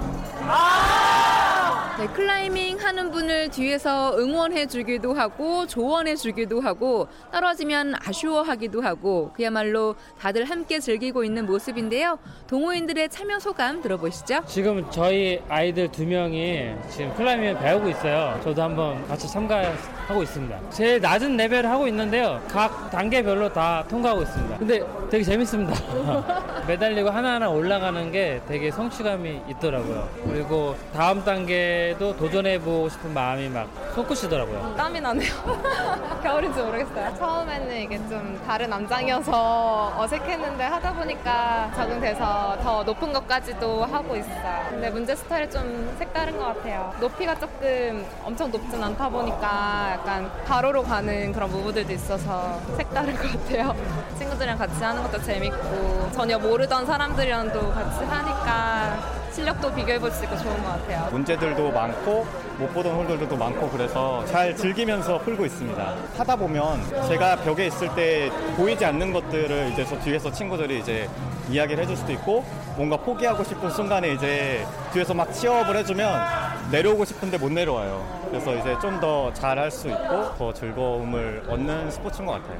아! 2.06 2.08
네, 2.08 2.12
클라이밍 2.12 2.78
하는 2.78 3.10
분을 3.10 3.50
뒤에서 3.50 4.16
응원해 4.18 4.66
주기도 4.66 5.12
하고 5.14 5.66
조언해 5.66 6.14
주기도 6.14 6.60
하고 6.60 7.08
떨어지면 7.32 7.94
아쉬워하기도 8.04 8.80
하고 8.80 9.32
그야말로 9.34 9.96
다들 10.18 10.44
함께 10.44 10.78
즐기고 10.78 11.24
있는 11.24 11.46
모습인데요. 11.46 12.18
동호인들의 12.46 13.08
참여 13.08 13.40
소감 13.40 13.82
들어보시죠. 13.82 14.42
지금 14.46 14.88
저희 14.90 15.40
아이들 15.48 15.90
두 15.90 16.06
명이 16.06 16.74
지금 16.90 17.12
클라이밍을 17.14 17.58
배우고 17.58 17.88
있어요. 17.88 18.40
저도 18.44 18.62
한번 18.62 19.06
같이 19.08 19.28
참가하고 19.28 20.22
있습니다. 20.22 20.70
제일 20.70 21.00
낮은 21.00 21.36
레벨을 21.36 21.68
하고 21.68 21.88
있는데요. 21.88 22.40
각 22.48 22.90
단계별로 22.90 23.52
다 23.52 23.84
통과하고 23.88 24.22
있습니다. 24.22 24.58
근데 24.58 24.82
되게 25.10 25.24
재밌습니다. 25.24 25.74
매달리고 26.66 27.10
하나하나 27.10 27.48
올라가는 27.48 28.10
게 28.12 28.40
되게 28.46 28.70
성취감이 28.70 29.40
있더라고요. 29.50 30.08
그리고 30.24 30.76
다음 30.92 31.24
단계 31.24 31.95
도 31.98 32.14
도전해보고 32.14 32.88
싶은 32.90 33.14
마음이 33.14 33.48
막 33.48 33.68
솟구시더라고요. 33.94 34.74
땀이 34.76 35.00
나네요. 35.00 35.32
겨울인지 36.22 36.60
모르겠어요. 36.60 37.16
처음에는 37.16 37.76
이게 37.76 37.96
좀 38.08 38.38
다른 38.46 38.70
암장이어서 38.70 39.94
어색했는데 39.96 40.62
하다 40.64 40.92
보니까 40.92 41.70
적응돼서 41.74 42.58
더 42.62 42.82
높은 42.84 43.12
것까지도 43.14 43.84
하고 43.86 44.14
있어요. 44.14 44.66
근데 44.68 44.90
문제 44.90 45.16
스타일이 45.16 45.48
좀 45.50 45.94
색다른 45.98 46.36
것 46.38 46.44
같아요. 46.46 46.92
높이가 47.00 47.34
조금 47.38 48.06
엄청 48.24 48.50
높진 48.50 48.82
않다 48.82 49.08
보니까 49.08 49.92
약간 49.92 50.30
가로로 50.44 50.82
가는 50.82 51.32
그런 51.32 51.50
무브들도 51.50 51.92
있어서 51.94 52.60
색다른 52.76 53.16
것 53.16 53.22
같아요. 53.32 53.74
친구들이랑 54.18 54.58
같이 54.58 54.82
하는 54.84 55.02
것도 55.02 55.22
재밌고 55.22 56.10
전혀 56.12 56.38
모르던 56.38 56.84
사람들이랑도 56.84 57.72
같이 57.72 58.04
하니까 58.04 59.25
실력도 59.36 59.74
비교해 59.74 59.98
볼 59.98 60.10
수 60.10 60.24
있고 60.24 60.34
좋은 60.38 60.62
것 60.64 60.70
같아요. 60.70 61.10
문제들도 61.10 61.70
많고 61.70 62.26
못 62.58 62.72
보던 62.72 62.94
홀들도 62.94 63.36
많고 63.36 63.68
그래서 63.68 64.24
잘 64.24 64.56
즐기면서 64.56 65.18
풀고 65.18 65.44
있습니다. 65.44 65.94
하다 66.16 66.36
보면 66.36 66.82
제가 67.06 67.36
벽에 67.36 67.66
있을 67.66 67.94
때 67.94 68.30
보이지 68.56 68.82
않는 68.86 69.12
것들을 69.12 69.72
이제 69.72 69.84
저 69.84 69.98
뒤에서 70.00 70.32
친구들이 70.32 70.78
이제 70.80 71.06
이야기를 71.50 71.82
해줄 71.82 71.96
수도 71.98 72.12
있고 72.12 72.44
뭔가 72.76 72.96
포기하고 72.96 73.44
싶은 73.44 73.70
순간에 73.70 74.12
이제 74.12 74.64
뒤에서 74.94 75.12
막 75.12 75.30
치업을 75.30 75.76
해주면 75.76 76.70
내려오고 76.70 77.04
싶은데 77.04 77.36
못 77.36 77.52
내려와요. 77.52 78.26
그래서 78.30 78.54
이제 78.54 78.74
좀 78.80 78.96
더 79.00 79.30
잘할 79.34 79.70
수 79.70 79.88
있고 79.88 80.34
더 80.38 80.54
즐거움을 80.54 81.42
얻는 81.46 81.90
스포츠인 81.90 82.24
것 82.26 82.32
같아요. 82.42 82.56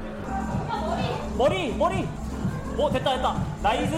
머리 1.35 1.73
머리 1.73 2.07
오 2.77 2.87
됐다 2.91 3.15
됐다 3.15 3.35
nice 3.63 3.91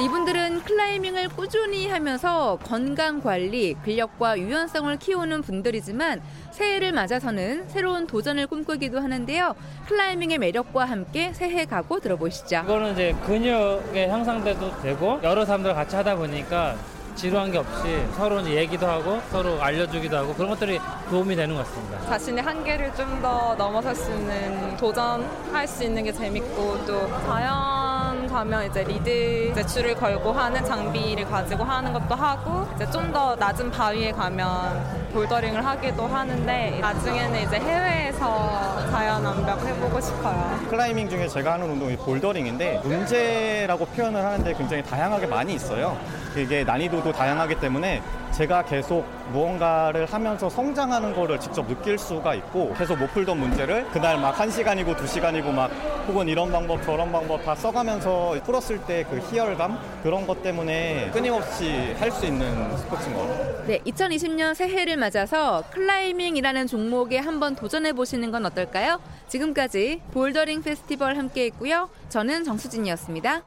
이분들은 0.00 0.64
클라이밍을 0.64 1.28
꾸준히 1.28 1.86
하면서 1.88 2.58
건강 2.64 3.20
관리, 3.20 3.74
근력과 3.84 4.38
유연성을 4.38 4.96
키우는 4.98 5.42
분들이지만 5.42 6.22
새해를 6.52 6.92
맞아서는 6.92 7.68
새로운 7.68 8.06
도전을 8.06 8.46
꿈꾸기도 8.46 8.98
하는데요. 8.98 9.54
클라이밍의 9.88 10.38
매력과 10.38 10.86
함께 10.86 11.34
새해 11.34 11.66
각오 11.66 12.00
들어보시죠. 12.00 12.62
이거는 12.64 12.92
이제 12.94 13.14
근육의 13.26 14.08
향상도 14.08 14.80
되고 14.80 15.20
여러 15.22 15.44
사람들 15.44 15.74
같이 15.74 15.94
하다 15.96 16.16
보니까 16.16 16.76
지루한 17.14 17.50
게 17.52 17.58
없이 17.58 18.06
서로 18.16 18.42
얘기도 18.46 18.86
하고 18.86 19.20
서로 19.30 19.60
알려주기도 19.62 20.16
하고 20.16 20.34
그런 20.34 20.50
것들이 20.50 20.80
도움이 21.10 21.36
되는 21.36 21.54
것 21.54 21.66
같습니다. 21.66 22.00
자신의 22.06 22.42
한계를 22.42 22.94
좀 22.94 23.20
더 23.20 23.54
넘어설 23.58 23.94
수 23.94 24.10
있는 24.12 24.76
도전할 24.78 25.68
수 25.68 25.84
있는 25.84 26.02
게 26.04 26.10
재밌고 26.12 26.86
또 26.86 27.06
자연 27.26 28.26
가면 28.26 28.66
이제 28.70 28.82
리드 28.84 29.50
이제 29.52 29.66
줄을 29.66 29.94
걸고 29.94 30.32
하는 30.32 30.64
장비를 30.64 31.26
가지고 31.26 31.64
하는 31.64 31.92
것도 31.92 32.14
하고 32.14 32.66
이제 32.76 32.88
좀 32.90 33.10
더 33.12 33.34
낮은 33.34 33.70
바위에 33.72 34.12
가면 34.12 35.09
볼더링을 35.10 35.64
하기도 35.64 36.06
하는데 36.06 36.78
나중에는 36.80 37.40
이제 37.42 37.56
해외에서 37.56 38.90
자연 38.90 39.24
암벽 39.24 39.64
해보고 39.66 40.00
싶어요. 40.00 40.58
클라이밍 40.68 41.08
중에 41.08 41.28
제가 41.28 41.54
하는 41.54 41.70
운동이 41.70 41.96
볼더링인데 41.96 42.80
문제라고 42.84 43.86
표현을 43.86 44.24
하는데 44.24 44.54
굉장히 44.54 44.82
다양하게 44.82 45.26
많이 45.26 45.54
있어요. 45.54 45.96
이게 46.36 46.62
난이도도 46.64 47.12
다양하기 47.12 47.56
때문에 47.60 48.02
제가 48.30 48.62
계속 48.62 49.04
무언가를 49.32 50.06
하면서 50.06 50.48
성장하는 50.48 51.14
거를 51.14 51.40
직접 51.40 51.66
느낄 51.66 51.98
수가 51.98 52.34
있고 52.36 52.72
계속 52.78 52.96
못 52.96 53.12
풀던 53.12 53.36
문제를 53.38 53.86
그날 53.92 54.16
막 54.18 54.30
한 54.40 54.48
시간이고 54.50 54.96
두 54.96 55.06
시간이고 55.06 55.50
막 55.52 55.70
혹은 56.06 56.26
이런 56.28 56.50
방법 56.50 56.82
저런 56.84 57.10
방법 57.12 57.44
다 57.44 57.54
써가면서 57.54 58.36
풀었을 58.44 58.78
때 58.86 59.04
그 59.10 59.18
희열감 59.30 59.78
그런 60.02 60.26
것 60.26 60.42
때문에 60.42 61.10
끊임없이 61.12 61.94
할 61.98 62.10
수 62.12 62.24
있는 62.26 62.76
스포츠인 62.78 63.14
것 63.14 63.22
같아요. 63.28 63.64
네, 63.66 63.78
2020년 63.86 64.54
새해를 64.54 64.96
맞아서 65.00 65.64
클라이밍이라는 65.72 66.66
종목에 66.66 67.18
한번 67.18 67.56
도전해 67.56 67.92
보시는 67.92 68.30
건 68.30 68.44
어떨까요? 68.46 69.00
지금까지 69.28 70.02
볼더링 70.12 70.62
페스티벌 70.62 71.16
함께 71.16 71.46
했고요. 71.46 71.90
저는 72.10 72.44
정수진이었습니다. 72.44 73.46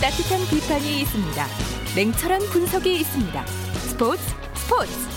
따뜻한 0.00 0.40
비판이 0.48 1.00
있습니다. 1.02 1.46
냉철한 1.94 2.40
분석이 2.50 3.00
있습니다. 3.00 3.46
스포츠 3.46 4.22
스포츠. 4.54 5.07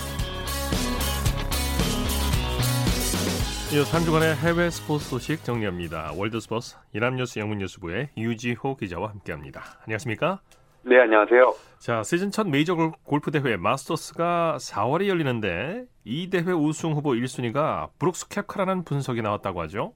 이어서 3.74 3.96
한 3.96 4.04
주간의 4.04 4.34
해외 4.36 4.68
스포츠 4.68 5.04
소식 5.08 5.44
정리합니다. 5.44 6.12
월드스포츠 6.18 6.76
이남뉴스 6.94 7.38
영문뉴스부의 7.38 8.10
유지호 8.18 8.76
기자와 8.76 9.08
함께합니다. 9.10 9.62
안녕하십니까? 9.84 10.40
네, 10.84 10.98
안녕하세요. 11.00 11.54
자, 11.78 12.02
시즌 12.02 12.30
첫 12.30 12.46
메이저 12.48 12.74
골- 12.74 12.92
골프 13.04 13.30
대회 13.30 13.56
마스터스가 13.56 14.58
4월에 14.60 15.08
열리는데 15.08 15.84
이 16.04 16.28
대회 16.28 16.52
우승 16.52 16.92
후보 16.92 17.10
1순위가 17.12 17.88
브룩스 17.98 18.28
캡카라는 18.28 18.84
분석이 18.84 19.22
나왔다고 19.22 19.62
하죠. 19.62 19.94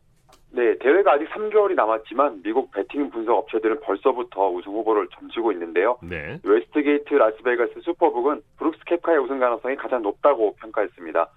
네, 0.52 0.78
대회가 0.78 1.12
아직 1.12 1.28
3개월이 1.30 1.74
남았지만 1.74 2.40
미국 2.42 2.70
베팅 2.70 3.10
분석 3.10 3.34
업체들은 3.36 3.80
벌써부터 3.80 4.48
우승 4.52 4.72
후보를 4.72 5.06
점치고 5.18 5.52
있는데요. 5.52 5.98
네. 6.02 6.38
웨스트게이트 6.44 7.12
라스베이거스 7.12 7.80
슈퍼북은 7.82 8.40
브룩스 8.56 8.80
켑카의 8.86 9.18
우승 9.18 9.38
가능성이 9.38 9.76
가장 9.76 10.00
높다고 10.02 10.54
평가했습니다. 10.56 11.28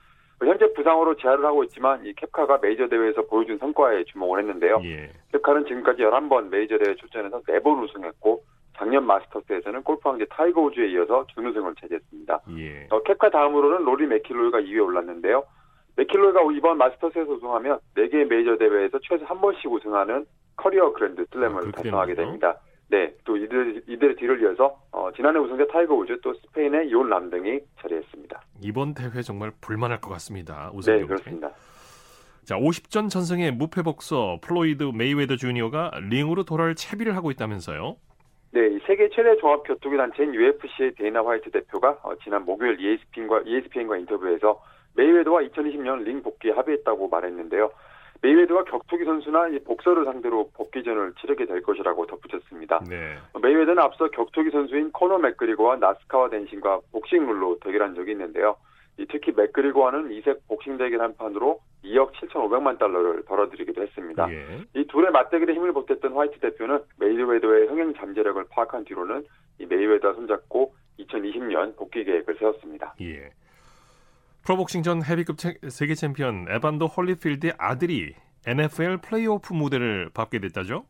현재 0.48 0.72
부상으로 0.74 1.16
재활을 1.18 1.46
하고 1.46 1.64
있지만 1.66 2.06
이 2.06 2.14
켑카가 2.14 2.60
메이저 2.62 2.88
대회에서 2.88 3.24
보여준 3.24 3.58
성과에 3.58 4.04
주목을 4.06 4.40
했는데요. 4.40 4.82
예. 4.86 5.12
켑카는 5.34 5.66
지금까지 5.66 6.02
11번 6.04 6.50
메이저 6.50 6.78
대회 6.78 6.96
출전해서 6.96 7.42
4번 7.42 7.84
우승했고 7.84 8.42
작년 8.78 9.06
마스터스에서는 9.06 9.84
골프 9.84 10.08
황제 10.08 10.26
타이거 10.30 10.62
우즈에 10.62 10.88
이어서 10.92 11.28
준우승을 11.36 11.76
차지했습니다. 11.82 12.42
예. 12.58 12.88
어, 12.90 13.04
켑카 13.04 13.30
다음으로는 13.30 13.84
로리 13.84 14.08
맥킬로이가 14.08 14.62
2위에 14.62 14.86
올랐는데요. 14.86 15.44
맥킬로이가 15.98 16.40
이번 16.54 16.78
마스터스에서 16.78 17.30
우승하면 17.34 17.80
4개의 17.98 18.26
메이저 18.30 18.58
대회에서 18.58 19.00
최소 19.04 19.26
한 19.26 19.42
번씩 19.42 19.70
우승하는 19.70 20.26
커리어 20.56 20.94
그랜드 20.94 21.26
슬램을 21.34 21.68
아, 21.68 21.72
달성하게. 21.72 22.16
됩니다. 22.16 22.56
네, 22.90 23.14
또 23.24 23.38
이들, 23.38 23.84
이들의 23.88 24.16
뒤를 24.16 24.42
이어서 24.42 24.80
어, 24.92 25.12
지난해 25.16 25.40
우승자 25.40 25.68
타이거 25.68 25.94
우즈 25.96 26.20
또 26.22 26.34
스페인의 26.34 26.90
욘 26.90 27.08
람 27.10 27.30
등이 27.30 27.60
자리했습니다. 27.82 28.42
이번 28.62 28.94
대회 28.96 29.22
정말 29.22 29.52
볼만할 29.62 30.02
것 30.02 30.10
같습니다. 30.10 30.72
우승 30.74 30.94
네, 30.94 31.00
경기. 31.00 31.08
그렇습니다. 31.10 31.52
자, 32.44 32.56
50전 32.56 33.10
전승의 33.10 33.52
무패 33.52 33.84
복서 33.84 34.40
플로이드 34.42 34.92
메이웨더 34.96 35.36
주니어가 35.36 35.92
링으로 36.10 36.44
돌아올 36.44 36.74
채비를 36.74 37.16
하고 37.16 37.30
있다면서요? 37.30 37.96
네, 38.52 38.68
이 38.68 38.80
세계 38.88 39.08
최대 39.10 39.38
종합 39.38 39.64
격투기 39.66 39.96
단체인 39.96 40.34
UFC의 40.34 40.96
데이나 40.96 41.24
화이트 41.24 41.52
대표가 41.52 42.00
어, 42.02 42.16
지난 42.24 42.44
목요일 42.44 42.80
ESPN과 42.80 43.44
ESPN과 43.46 43.98
인터뷰에서 43.98 44.60
메이웨더와 44.96 45.42
2020년 45.44 46.04
링 46.04 46.24
복귀에 46.24 46.54
합의했다고 46.54 47.10
말했는데요. 47.10 47.70
메이웨더가 48.22 48.66
격투기 48.66 49.06
선수나 49.06 49.48
이 49.50 49.60
복서를 49.60 50.06
상대로 50.06 50.50
복귀전을 50.54 51.14
치르게 51.22 51.46
될 51.46 51.62
것이라고 51.62 52.06
덧붙였습니다. 52.08 52.84
네. 52.90 53.16
어, 53.34 53.40
메이웨더는 53.40 53.82
앞서 53.82 54.10
격투기 54.10 54.52
선수인 54.52 54.92
코너 54.92 55.18
맥그리거와 55.20 55.78
나스카와 55.78 56.30
텐신과 56.30 56.82
복싱 56.92 57.26
룰로 57.26 57.60
대결한 57.60 57.96
적이 57.96 58.12
있는데요. 58.12 58.58
이 58.98 59.06
특히 59.10 59.32
맥그리거와는 59.32 60.12
이색 60.12 60.46
복싱 60.48 60.78
대결 60.78 61.02
한 61.02 61.16
판으로 61.16 61.62
2억 61.86 62.12
7,500만 62.16 62.78
달러를 62.78 63.24
벌어들이기도 63.24 63.82
했습니다. 63.82 64.30
예. 64.30 64.66
이 64.76 64.86
둘의 64.88 65.12
맞대결에 65.12 65.54
힘을 65.54 65.72
보탰던 65.72 66.12
화이트 66.12 66.40
대표는 66.40 66.80
메이웨더의 66.98 67.68
흥행 67.68 67.94
잠재력을 67.94 68.44
파악한 68.50 68.84
뒤로는 68.84 69.24
이 69.60 69.66
메이웨더와 69.66 70.16
손잡고 70.16 70.74
2020년 71.00 71.78
복귀 71.78 72.04
계획을 72.04 72.36
세웠습니다. 72.38 72.96
예. 73.00 73.32
프로복싱 74.50 74.82
전 74.82 75.04
헤비급 75.04 75.38
체- 75.38 75.60
세계 75.70 75.94
챔피언 75.94 76.48
에반더 76.50 76.88
홀리필드의 76.88 77.54
아들이 77.60 78.16
NFL 78.48 78.98
플레이오프 78.98 79.54
무대를 79.54 80.10
밟게 80.12 80.40
됐다죠? 80.40 80.86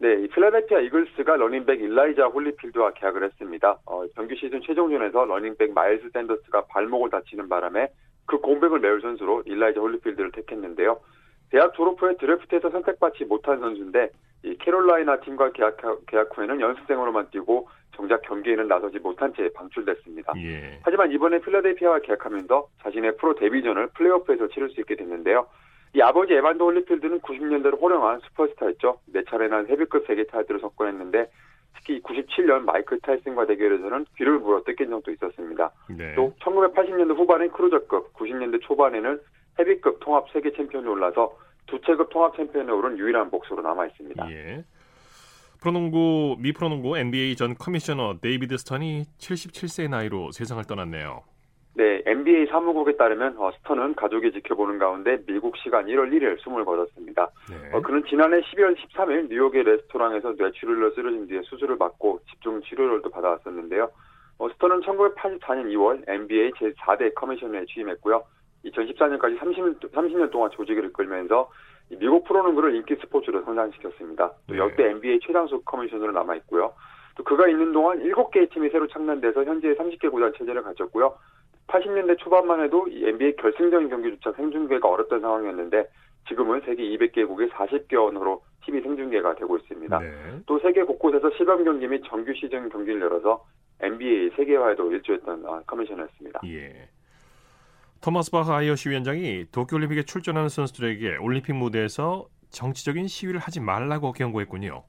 네, 0.00 0.14
이 0.24 0.26
필라델피아 0.26 0.80
이글스가 0.80 1.36
러닝백 1.36 1.80
일라이자 1.82 2.26
홀리필드와 2.26 2.94
계약을 2.94 3.22
했습니다. 3.22 3.78
어, 3.86 4.02
정규 4.16 4.34
시즌 4.34 4.60
최종전에서 4.60 5.24
러닝백 5.24 5.72
마일스 5.72 6.10
샌더스가 6.12 6.64
발목을 6.66 7.10
다치는 7.10 7.48
바람에 7.48 7.86
그 8.26 8.38
공백을 8.40 8.80
메울 8.80 9.00
선수로 9.00 9.44
일라이자 9.46 9.78
홀리필드를 9.80 10.32
택했는데요. 10.32 10.98
대학 11.52 11.74
졸업 11.74 12.02
후에 12.02 12.16
드래프트에서 12.16 12.70
선택받지 12.70 13.24
못한 13.26 13.60
선수인데 13.60 14.10
이 14.42 14.56
캐롤라이나 14.58 15.20
팀과 15.20 15.52
계약, 15.52 15.76
계약 16.08 16.36
후에는 16.36 16.60
연습생으로만 16.60 17.30
뛰고 17.30 17.68
정작 17.96 18.22
경기에는 18.22 18.68
나서지 18.68 18.98
못한 18.98 19.32
채 19.34 19.48
방출됐습니다. 19.54 20.34
예. 20.36 20.78
하지만 20.82 21.10
이번에 21.10 21.40
필라델피아와 21.40 22.00
계약하면서 22.00 22.68
자신의 22.82 23.16
프로 23.16 23.34
데뷔전을 23.34 23.88
플레이오프에서 23.94 24.48
치를 24.48 24.68
수 24.70 24.80
있게 24.80 24.94
됐는데요. 24.96 25.46
이 25.94 26.02
아버지 26.02 26.34
에반더 26.34 26.62
홀리필드는 26.62 27.20
90년대를 27.20 27.80
호령한 27.80 28.20
슈퍼스타였죠. 28.20 29.00
네 29.06 29.22
차례나 29.28 29.64
헤비급 29.64 30.06
세계 30.06 30.24
타이틀을 30.24 30.60
석권했는데 30.60 31.30
특히 31.76 32.02
97년 32.02 32.64
마이클 32.64 33.00
타이슨과 33.00 33.46
대결에서는 33.46 34.06
귀를 34.16 34.38
물어 34.38 34.62
뜯긴 34.64 34.90
적도 34.90 35.10
있었습니다. 35.12 35.70
네. 35.96 36.14
또 36.14 36.34
1980년대 36.40 37.16
후반엔 37.16 37.50
크루저급, 37.52 38.12
90년대 38.12 38.60
초반에는 38.62 39.20
헤비급 39.58 40.00
통합 40.00 40.30
세계 40.32 40.52
챔피언에 40.52 40.86
올라서 40.86 41.34
두 41.66 41.80
체급 41.80 42.10
통합 42.10 42.36
챔피언에 42.36 42.70
오른 42.70 42.98
유일한 42.98 43.30
복서로 43.30 43.62
남아 43.62 43.86
있습니다. 43.86 44.30
예. 44.30 44.64
프로농구 45.60 46.36
미 46.40 46.52
프로농구 46.52 46.96
NBA 46.98 47.36
전 47.36 47.54
커미셔너 47.54 48.18
데이비드 48.20 48.56
스턴이 48.58 49.04
77세의 49.18 49.90
나이로 49.90 50.32
세상을 50.32 50.62
떠났네요. 50.64 51.22
네, 51.74 52.02
NBA 52.06 52.46
사무국에 52.46 52.96
따르면 52.96 53.36
어, 53.36 53.52
스턴은 53.58 53.96
가족이 53.96 54.32
지켜보는 54.32 54.78
가운데 54.78 55.18
미국 55.26 55.56
시간 55.58 55.84
1월 55.84 56.10
1일 56.10 56.40
숨을 56.40 56.64
거뒀습니다. 56.64 57.28
네. 57.50 57.76
어, 57.76 57.82
그는 57.82 58.02
지난해 58.08 58.40
12월 58.40 58.74
13일 58.76 59.28
뉴욕의 59.28 59.62
레스토랑에서 59.62 60.32
뇌출혈로 60.38 60.92
쓰러진 60.92 61.26
뒤에 61.26 61.42
수술을 61.42 61.76
받고 61.76 62.20
집중 62.30 62.62
치료를 62.62 63.02
또 63.02 63.10
받아왔었는데요. 63.10 63.90
어, 64.38 64.48
스턴은 64.48 64.80
1984년 64.80 65.66
2월 65.74 66.02
NBA 66.08 66.52
제4대 66.52 67.14
커미셔너에 67.14 67.66
취임했고요. 67.66 68.24
2014년까지 68.64 69.38
30년, 69.38 69.78
30년 69.92 70.30
동안 70.30 70.50
조직을 70.52 70.86
이끌면서 70.86 71.50
이 71.50 71.75
미국 71.90 72.24
프로농구를 72.24 72.74
인기 72.74 72.96
스포츠로 72.96 73.42
성장시켰습니다. 73.44 74.32
또 74.46 74.54
네. 74.54 74.58
역대 74.58 74.90
NBA 74.90 75.20
최장수 75.20 75.62
커미셔너로 75.64 76.12
남아 76.12 76.36
있고요. 76.36 76.74
또 77.16 77.24
그가 77.24 77.48
있는 77.48 77.72
동안 77.72 77.98
7개의 78.00 78.50
팀이 78.52 78.70
새로 78.70 78.86
창단돼서 78.88 79.44
현재 79.44 79.74
30개 79.74 80.10
구단 80.10 80.32
체제를 80.36 80.62
갖췄고요. 80.62 81.16
80년대 81.68 82.18
초반만 82.18 82.62
해도 82.62 82.86
이 82.88 83.04
NBA 83.06 83.36
결승적인 83.36 83.88
경기조차 83.88 84.32
생중계가 84.32 84.88
어렵던 84.88 85.20
상황이었는데 85.20 85.88
지금은 86.28 86.60
세계 86.64 86.82
200개국의 86.82 87.50
40개 87.50 87.94
언어로 87.94 88.42
TV 88.64 88.82
생중계가 88.82 89.36
되고 89.36 89.56
있습니다. 89.56 89.98
네. 89.98 90.12
또 90.46 90.58
세계 90.58 90.82
곳곳에서 90.82 91.30
시범 91.38 91.64
경기 91.64 91.86
및 91.86 92.02
정규 92.06 92.32
시즌 92.34 92.68
경기를 92.68 93.00
열어서 93.00 93.44
NBA 93.80 94.30
세계화에도 94.36 94.90
일조했던 94.92 95.44
아, 95.46 95.62
커미셔너였습니다. 95.66 96.40
예. 96.46 96.88
토마스 98.06 98.30
바흐 98.30 98.52
IOC 98.52 98.90
위원장이 98.90 99.46
도쿄올림픽에 99.50 100.04
출전하는 100.04 100.48
선수들에게 100.48 101.16
올림픽 101.16 101.54
무대에서 101.54 102.26
정치적인 102.50 103.08
시위를 103.08 103.40
하지 103.40 103.58
말라고 103.58 104.12
경고했군요. 104.12 104.84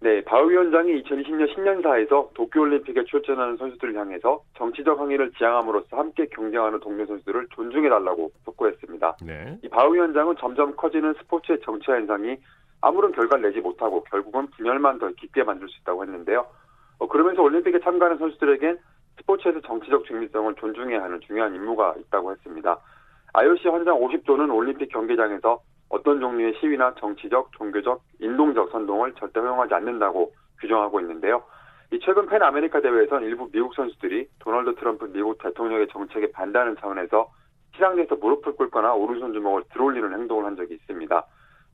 네, 0.00 0.22
바우 0.22 0.50
위원장이 0.50 1.02
2020년 1.02 1.54
신년사에서 1.54 2.28
도쿄올림픽에 2.34 3.04
출전하는 3.04 3.56
선수들을 3.56 3.96
향해서 3.96 4.42
정치적 4.58 5.00
항의를 5.00 5.32
지향함으로써 5.38 5.96
함께 5.96 6.26
경쟁하는 6.26 6.78
동료 6.80 7.06
선수들을 7.06 7.46
존중해달라고 7.54 8.32
촉구했습니다. 8.44 9.16
네. 9.22 9.58
이 9.64 9.68
바우 9.70 9.94
위원장은 9.94 10.36
점점 10.38 10.76
커지는 10.76 11.14
스포츠의 11.22 11.60
정치화 11.64 11.96
현상이 11.96 12.36
아무런 12.82 13.12
결과를 13.12 13.48
내지 13.48 13.60
못하고 13.60 14.04
결국은 14.04 14.46
분열만 14.48 14.98
더 14.98 15.08
깊게 15.08 15.42
만들 15.42 15.70
수 15.70 15.80
있다고 15.80 16.04
했는데요. 16.04 16.44
어, 16.98 17.08
그러면서 17.08 17.40
올림픽에 17.40 17.80
참가하는 17.80 18.18
선수들에겐 18.18 18.78
스포츠에서 19.18 19.60
정치적 19.60 20.04
중립성을 20.04 20.54
존중해야 20.54 21.02
하는 21.02 21.20
중요한 21.20 21.54
임무가 21.54 21.94
있다고 21.98 22.32
했습니다. 22.32 22.78
IOC 23.32 23.68
헌장 23.68 23.98
50조는 24.00 24.54
올림픽 24.54 24.88
경기장에서 24.88 25.60
어떤 25.90 26.20
종류의 26.20 26.54
시위나 26.60 26.94
정치적, 26.98 27.52
종교적, 27.52 28.02
인종적 28.20 28.70
선동을 28.70 29.14
절대 29.14 29.40
허용하지 29.40 29.74
않는다고 29.74 30.32
규정하고 30.60 31.00
있는데요. 31.00 31.42
이 31.92 31.98
최근 32.00 32.26
팬 32.26 32.42
아메리카 32.42 32.80
대회에선 32.80 33.24
일부 33.24 33.50
미국 33.50 33.74
선수들이 33.74 34.28
도널드 34.40 34.74
트럼프 34.74 35.06
미국 35.06 35.38
대통령의 35.42 35.88
정책에 35.88 36.30
반대하는 36.32 36.76
차원에서 36.76 37.30
시상대에서 37.74 38.16
무릎을 38.16 38.56
꿇거나 38.56 38.92
오른손 38.94 39.32
주먹을 39.32 39.62
들어올리는 39.72 40.12
행동을 40.12 40.44
한 40.44 40.56
적이 40.56 40.74
있습니다. 40.74 41.24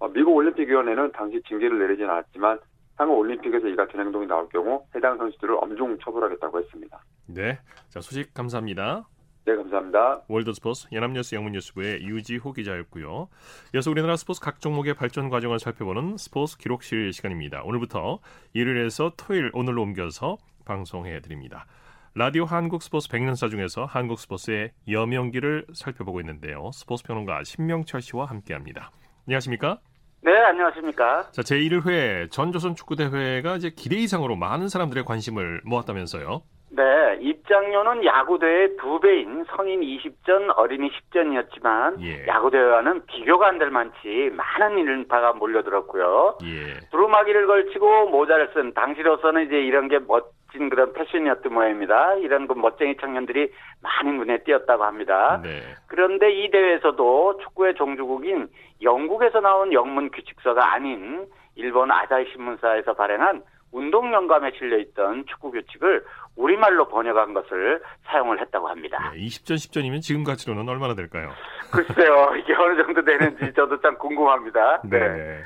어, 0.00 0.09
미국 0.12 0.37
올림픽위원회는 0.37 1.12
당시 1.12 1.42
징계를 1.48 1.78
내리진 1.78 2.09
않았지만 2.09 2.59
향후 2.96 3.14
올림픽에서 3.14 3.66
이 3.68 3.76
같은 3.76 4.00
행동이 4.00 4.26
나올 4.26 4.48
경우 4.48 4.85
해당 4.94 5.16
선수들을 5.18 5.57
엄중 5.62 5.98
처벌하겠다고 5.98 6.61
했습니다. 6.61 7.02
네. 7.26 7.59
자, 7.88 8.00
소식 8.00 8.33
감사합니다. 8.35 9.07
네, 9.46 9.57
감사합니다. 9.57 10.22
월드스포츠 10.28 10.88
연합뉴스 10.92 11.35
영문뉴스부의 11.35 12.02
유지호 12.02 12.52
기자였고요. 12.52 13.28
이어서 13.74 13.90
우리나라 13.90 14.16
스포츠 14.16 14.40
각 14.40 14.61
종목의 14.61 14.94
발전 14.94 15.28
과정을 15.28 15.59
살펴보는 15.59 16.16
스포츠 16.16 16.57
기록실 16.57 17.12
시간입니다. 17.12 17.62
오늘부터 17.64 18.20
일요일에서 18.54 19.12
토요일 19.18 19.50
오늘로 19.52 19.83
옮겨서 19.83 20.38
방송해 20.64 21.20
드립니다. 21.20 21.66
라디오 22.14 22.44
한국 22.44 22.83
스포츠 22.83 23.09
100년사 23.09 23.50
중에서 23.50 23.85
한국 23.85 24.18
스포츠의 24.18 24.70
여명기를 24.88 25.66
살펴보고 25.74 26.20
있는데요. 26.20 26.70
스포츠 26.72 27.02
평론가 27.02 27.44
신명철 27.44 28.00
씨와 28.00 28.26
함께합니다. 28.26 28.92
안녕하십니까? 29.26 29.80
네, 30.25 30.35
안녕하십니까? 30.39 31.31
자, 31.33 31.43
제1회 31.43 32.31
전조선 32.31 32.75
축구 32.77 32.97
대회가 32.97 33.57
이제 33.57 33.71
기대 33.77 33.97
이상으로 33.97 34.37
많은 34.37 34.69
사람들의 34.69 35.05
관심을 35.05 35.61
모았다면서요. 35.65 36.41
네, 36.71 36.83
입장료는 37.21 38.05
야구대회 38.05 38.77
두 38.81 38.99
배인 39.01 39.45
성인 39.55 39.81
20전, 39.83 40.53
어린이 40.57 40.91
10전이었지만 40.91 42.01
예. 42.03 42.27
야구대회와는 42.27 43.05
비교가 43.07 43.49
안 43.49 43.59
될 43.59 43.71
만치 43.71 44.31
많은 44.33 44.79
인파가 44.79 45.35
몰려들었고요. 45.35 46.39
예. 46.45 46.81
두루마기를 46.91 47.47
걸치고 47.47 48.09
모자를 48.09 48.49
쓴 48.55 48.73
당시로서는 48.73 49.47
이제 49.47 49.57
이런 49.57 49.89
게 49.89 49.99
멋 49.99 50.33
진 50.55 50.71
그런 50.71 50.93
패션이었던 50.93 51.53
모양입니다. 51.53 52.14
이런 52.14 52.47
그 52.47 52.55
멋쟁이 52.55 52.97
청년들이 52.97 53.53
많은 53.83 54.19
눈에 54.19 54.38
띄었다고 54.45 54.85
합니다. 54.85 55.40
네. 55.43 55.61
그런데 55.88 56.33
이 56.33 56.51
대회에서도 56.51 57.40
축구의 57.43 57.75
종주국인 57.75 58.49
영국에서 58.81 59.40
나온 59.40 59.73
영문 59.73 60.11
규칙서가 60.11 60.75
아닌 60.75 61.27
일본 61.57 61.90
아사히 61.90 62.31
신문사에서 62.33 62.95
발행한 62.95 63.43
운동 63.73 64.12
영감에 64.12 64.53
실려 64.57 64.79
있던 64.79 65.25
축구 65.27 65.51
규칙을 65.51 66.05
우리말로 66.37 66.87
번역한 66.88 67.35
것을 67.35 67.83
사용을 68.05 68.40
했다고 68.40 68.69
합니다. 68.69 69.12
20전 69.17 69.55
10전이면 69.55 70.01
지금 70.01 70.23
가치로는 70.23 70.69
얼마나 70.69 70.95
될까요? 70.95 71.31
글쎄요, 71.73 72.35
이게 72.37 72.55
어느 72.59 72.81
정도 72.81 73.05
되는지 73.05 73.53
저도 73.55 73.81
참 73.81 73.97
궁금합니다. 73.99 74.83
네. 74.85 75.43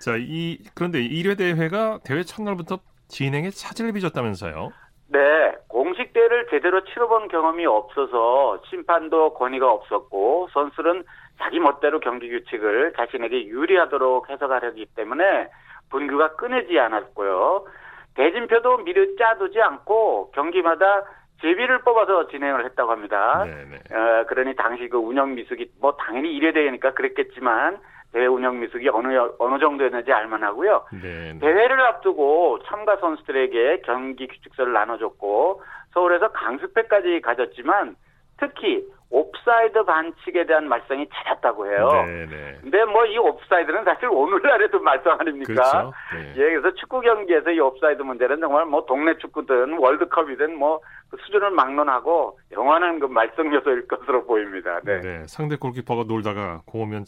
자, 0.00 0.16
이 0.18 0.58
그런데 0.74 1.00
1회 1.00 1.38
대회가 1.38 1.98
대회 2.04 2.22
첫날부터 2.22 2.78
진행에 3.08 3.50
차질을 3.50 3.92
빚었다면서요? 3.92 4.72
네, 5.08 5.54
공식 5.68 6.12
대회를 6.12 6.46
제대로 6.50 6.82
치러본 6.84 7.28
경험이 7.28 7.66
없어서 7.66 8.60
심판도 8.68 9.34
권위가 9.34 9.70
없었고 9.70 10.48
선수는 10.52 11.04
자기 11.38 11.60
멋대로 11.60 12.00
경기 12.00 12.28
규칙을 12.28 12.94
자신에게 12.96 13.46
유리하도록 13.46 14.30
해석하려기 14.30 14.86
때문에 14.96 15.48
분규가 15.90 16.36
끊이지 16.36 16.78
않았고요. 16.78 17.66
대진표도 18.14 18.78
미리 18.78 19.16
짜두지 19.16 19.60
않고 19.60 20.30
경기마다 20.32 21.04
제비를 21.42 21.80
뽑아서 21.80 22.28
진행을 22.28 22.64
했다고 22.64 22.90
합니다. 22.90 23.42
어, 23.42 24.24
그러니 24.28 24.54
당시 24.56 24.88
그 24.88 24.96
운영 24.96 25.34
미숙이 25.34 25.72
뭐 25.80 25.96
당연히 25.96 26.38
1회 26.38 26.54
대회니까 26.54 26.94
그랬겠지만 26.94 27.78
대회 28.14 28.26
운영 28.26 28.60
미숙이 28.60 28.88
어느 28.90 29.08
어느 29.38 29.58
정도였는지 29.58 30.12
알만하고요. 30.12 30.84
네. 31.02 31.36
대회를 31.40 31.80
앞두고 31.80 32.60
참가 32.64 32.96
선수들에게 32.96 33.82
경기 33.84 34.28
규칙서를 34.28 34.72
나눠줬고 34.72 35.60
서울에서 35.92 36.28
강습회까지 36.28 37.20
가졌지만 37.22 37.96
특히 38.38 38.84
옵사이드 39.10 39.84
반칙에 39.84 40.46
대한 40.46 40.68
말썽이 40.68 41.08
잦았다고 41.08 41.66
해요. 41.66 41.88
네, 42.06 42.26
네. 42.26 42.58
근데 42.62 42.84
뭐 42.84 43.04
이 43.06 43.18
옵사이드는 43.18 43.84
사실 43.84 44.08
오늘날에도 44.08 44.80
말썽 44.80 45.20
아닙니까? 45.20 45.52
그렇죠. 45.52 45.92
네. 46.14 46.32
예, 46.36 46.50
그래서 46.50 46.74
축구 46.74 47.00
경기에서 47.00 47.50
이 47.50 47.60
옵사이드 47.60 48.02
문제는 48.02 48.40
정말 48.40 48.64
뭐 48.64 48.84
동네 48.86 49.16
축구든 49.18 49.78
월드컵이든 49.78 50.56
뭐 50.56 50.80
그 51.10 51.16
수준을 51.26 51.50
막론하고 51.50 52.38
영원한 52.52 52.98
그 52.98 53.06
말썽 53.06 53.52
요소일 53.52 53.86
것으로 53.86 54.26
보입니다. 54.26 54.80
네. 54.84 55.00
네, 55.00 55.26
상대 55.28 55.54
골키퍼가 55.56 56.04
놀다가 56.08 56.62
공 56.66 56.82
오면 56.82 57.04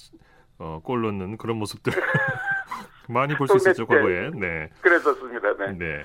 어, 0.59 0.81
골 0.83 1.03
넣는 1.03 1.37
그런 1.37 1.57
모습들 1.59 1.93
많이 3.09 3.35
볼 3.37 3.47
수 3.49 3.57
있었죠 3.57 3.87
과거에. 3.87 4.31
네. 4.35 4.69
그랬었습니다. 4.81 5.57
네. 5.59 5.73
네. 5.79 6.03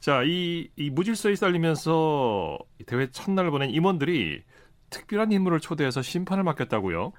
자, 0.00 0.22
이, 0.24 0.68
이 0.76 0.90
무질서에 0.90 1.34
쌓이면서 1.34 2.58
대회 2.86 3.06
첫날 3.10 3.50
보낸 3.50 3.70
임원들이 3.70 4.42
특별한 4.90 5.32
인물을 5.32 5.60
초대해서 5.60 6.02
심판을 6.02 6.44
맡겼다고요? 6.44 7.12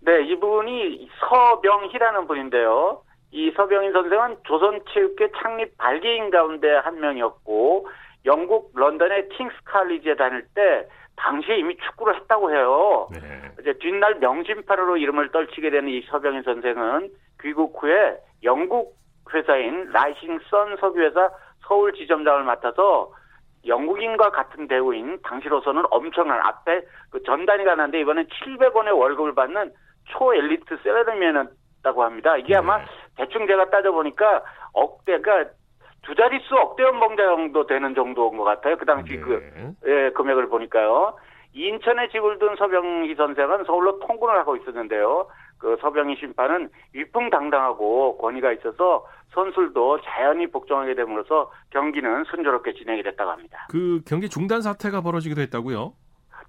네, 0.00 0.22
이분이 0.26 1.08
서병희라는 1.20 2.26
분인데요. 2.26 3.02
이 3.32 3.52
서병인 3.54 3.92
선생은 3.92 4.36
조선체육회 4.44 5.28
창립 5.40 5.76
발기인 5.76 6.30
가운데 6.30 6.68
한 6.82 6.98
명이었고 6.98 7.86
영국 8.24 8.72
런던의 8.74 9.28
킹스 9.28 9.54
칼리지에 9.66 10.16
다닐 10.16 10.44
때 10.54 10.88
당시에 11.20 11.58
이미 11.58 11.76
축구를 11.76 12.16
했다고 12.16 12.50
해요. 12.50 13.08
네. 13.12 13.18
이제 13.60 13.74
뒷날 13.74 14.16
명심파로로 14.16 14.96
이름을 14.96 15.30
떨치게 15.30 15.70
되는 15.70 15.88
이 15.88 16.00
서병인 16.02 16.42
선생은 16.42 17.10
귀국 17.42 17.82
후에 17.82 18.16
영국 18.42 18.96
회사인 19.32 19.90
라이싱 19.92 20.40
선 20.48 20.76
석유회사 20.78 21.30
서울 21.66 21.92
지점장을 21.92 22.42
맡아서 22.44 23.12
영국인과 23.66 24.30
같은 24.30 24.66
대우인 24.66 25.20
당시로서는 25.22 25.82
엄청난 25.90 26.40
앞에 26.40 26.80
그 27.10 27.22
전단위가 27.22 27.74
나는데 27.74 28.00
이번엔 28.00 28.26
700원의 28.26 28.98
월급을 28.98 29.34
받는 29.34 29.72
초엘리트 30.06 30.78
셀러리맨이었다고 30.82 32.02
합니다. 32.02 32.36
이게 32.38 32.56
아마 32.56 32.78
네. 32.78 32.84
대충 33.16 33.46
제가 33.46 33.68
따져보니까 33.68 34.42
억대가 34.72 35.44
두 36.02 36.14
자릿수 36.14 36.54
억대 36.54 36.82
연봉자 36.82 37.24
정도 37.24 37.66
되는 37.66 37.94
정도인 37.94 38.36
것 38.36 38.44
같아요. 38.44 38.76
그 38.76 38.84
당시 38.84 39.12
네. 39.12 39.20
그 39.20 39.74
예, 39.86 40.10
금액을 40.10 40.48
보니까요. 40.48 41.14
인천에 41.52 42.08
집을 42.08 42.38
둔 42.38 42.54
서병희 42.56 43.14
선생은 43.16 43.64
서울로 43.64 43.98
통근을 44.00 44.38
하고 44.38 44.56
있었는데요. 44.56 45.26
그 45.58 45.76
서병희 45.80 46.16
심판은 46.16 46.70
위풍당당하고 46.94 48.18
권위가 48.18 48.52
있어서 48.52 49.06
선수들도 49.34 50.00
자연히 50.02 50.46
복종하게 50.46 50.94
됨으로써 50.94 51.50
경기는 51.70 52.24
순조롭게 52.24 52.72
진행이 52.74 53.02
됐다고 53.02 53.30
합니다. 53.30 53.66
그 53.68 54.00
경기 54.06 54.28
중단 54.28 54.62
사태가 54.62 55.02
벌어지기도 55.02 55.40
했다고요? 55.42 55.92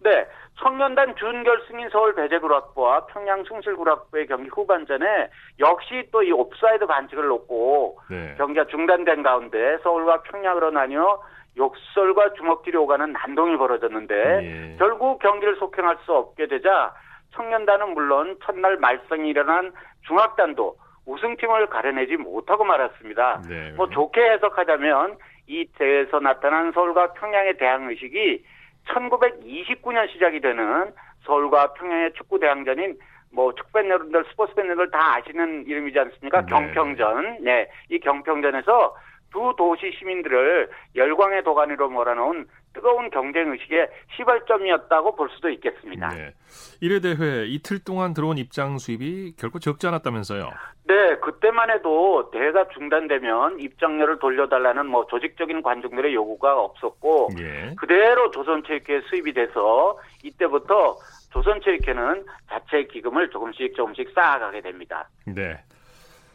네, 0.04 0.26
청년단 0.60 1.16
준결승인 1.16 1.90
서울 1.90 2.14
배제구락부와 2.16 3.06
평양 3.08 3.44
숭실구락부의 3.44 4.28
경기 4.28 4.50
후반전에 4.50 5.30
역시 5.60 6.08
또 6.12 6.24
이 6.24 6.32
옵사이드 6.32 6.86
반칙을 6.86 7.28
놓고 7.28 8.00
네. 8.10 8.36
경기가 8.38 8.66
중단된 8.66 9.24
가운데 9.24 9.78
서울과 9.84 10.24
평양으로 10.24 10.72
나뉘어 10.72 11.22
욕설과 11.58 12.34
주먹질이 12.34 12.78
오가는 12.78 13.12
난동이 13.12 13.58
벌어졌는데 13.58 14.16
예. 14.16 14.76
결국 14.78 15.20
경기를 15.20 15.56
속행할 15.58 15.98
수 16.06 16.14
없게 16.14 16.48
되자 16.48 16.94
청년단은 17.34 17.94
물론 17.94 18.38
첫날 18.44 18.78
말썽이 18.78 19.28
일어난 19.28 19.72
중학단도 20.08 20.76
우승팀을 21.06 21.68
가려내지 21.68 22.18
못하고 22.18 22.64
말았습니다. 22.64 23.42
네. 23.50 23.72
뭐 23.72 23.90
좋게 23.90 24.22
해석하자면 24.22 25.18
이 25.48 25.66
대회에서 25.78 26.20
나타난 26.20 26.72
서울과 26.72 27.14
평양의 27.14 27.58
대항 27.58 27.90
의식이 27.90 28.44
1929년 28.88 30.10
시작이 30.12 30.40
되는 30.40 30.92
서울과 31.26 31.74
평양의 31.74 32.14
축구 32.14 32.40
대항전인 32.40 32.98
뭐 33.32 33.54
축구팬 33.56 33.90
여러분들, 33.90 34.26
스포츠 34.30 34.54
팬 34.56 34.66
여러분들 34.66 34.92
다 34.92 35.16
아시는 35.16 35.66
이름이지 35.68 35.98
않습니까? 36.00 36.42
네. 36.42 36.48
경평전. 36.48 37.44
네. 37.44 37.70
이 37.90 38.00
경평전에서 38.00 38.96
두 39.32 39.54
도시 39.58 39.92
시민들을 39.98 40.70
열광의 40.96 41.44
도가니로 41.44 41.90
몰아넣은 41.90 42.46
뜨거운 42.74 43.10
경쟁 43.10 43.52
의식의 43.52 43.90
시발점이었다고 44.16 45.16
볼 45.16 45.30
수도 45.36 45.50
있겠습니다. 45.50 46.10
네. 46.10 46.34
1회 46.82 47.02
대회 47.02 47.46
이틀 47.46 47.80
동안 47.80 48.14
들어온 48.14 48.38
입장 48.38 48.78
수입이 48.78 49.36
결코 49.38 49.60
적지 49.60 49.88
않았다면서요. 49.88 50.50
네, 50.86 51.16
그때만 51.18 51.70
해도 51.70 52.30
대회가 52.32 52.68
중단되면 52.70 53.60
입장료를 53.60 54.20
돌려달라는 54.20 54.88
뭐 54.88 55.06
조직적인 55.08 55.62
관중들의 55.62 56.14
요구가 56.14 56.60
없었고 56.60 57.30
예. 57.40 57.76
그대로 57.78 58.32
조선체육회에 58.32 59.02
수입이 59.10 59.34
돼서 59.34 59.98
이때부터 60.24 60.98
조선체육회는 61.32 62.26
자체 62.50 62.84
기금을 62.92 63.30
조금씩 63.30 63.76
조금씩 63.76 64.12
쌓아가게 64.14 64.62
됩니다. 64.62 65.08
네. 65.26 65.64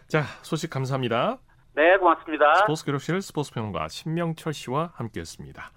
자, 0.08 0.22
소식 0.42 0.70
감사합니다. 0.70 1.38
네, 1.74 1.98
고맙습니다. 1.98 2.54
스포츠 2.54 2.84
기록실 2.84 3.20
스포츠 3.20 3.52
평론가 3.52 3.88
신명철 3.88 4.54
씨와 4.54 4.92
함께했습니다. 4.94 5.70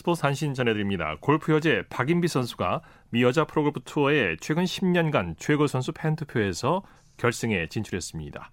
스포츠 0.00 0.22
단신 0.22 0.54
전해드립니다. 0.54 1.18
골프 1.20 1.52
여제 1.52 1.84
박인비 1.90 2.26
선수가 2.26 2.80
미 3.10 3.22
여자 3.22 3.44
프로골프 3.44 3.80
투어의 3.84 4.38
최근 4.40 4.64
10년간 4.64 5.34
최고 5.36 5.66
선수 5.66 5.92
팬투표에서 5.92 6.82
결승에 7.18 7.66
진출했습니다. 7.68 8.50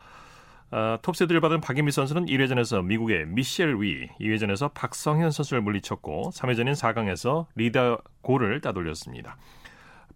아, 0.71 0.99
톱시드를 1.01 1.39
받은 1.39 1.61
박인비 1.61 1.93
선수는 1.93 2.25
1회전에서 2.25 2.83
미국의 2.83 3.27
미셸 3.27 3.81
위, 3.81 4.09
2회전에서 4.19 4.73
박성현 4.73 5.31
선수를 5.31 5.61
물리쳤고 5.61 6.31
3회전인 6.33 6.73
4강에서 6.73 7.45
리디아 7.55 7.99
고를 8.21 8.59
따돌렸습니다. 8.59 9.37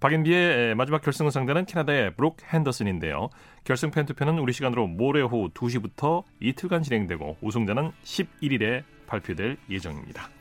박인비의 0.02 0.76
마지막 0.76 1.02
결승 1.02 1.30
상대는 1.30 1.66
캐나다의 1.66 2.16
브룩 2.18 2.40
핸더슨인데요. 2.44 3.30
결승 3.64 3.92
팬 3.92 4.06
투표는 4.06 4.38
우리 4.38 4.52
시간으로 4.52 4.86
모레 4.88 5.22
오후 5.22 5.50
2시부터 5.54 6.26
이틀간 6.42 6.84
진행되고 6.84 7.38
우승자는 7.40 7.94
11일에 8.04 8.84
발표될 9.08 9.56
예정입니다. 9.70 10.41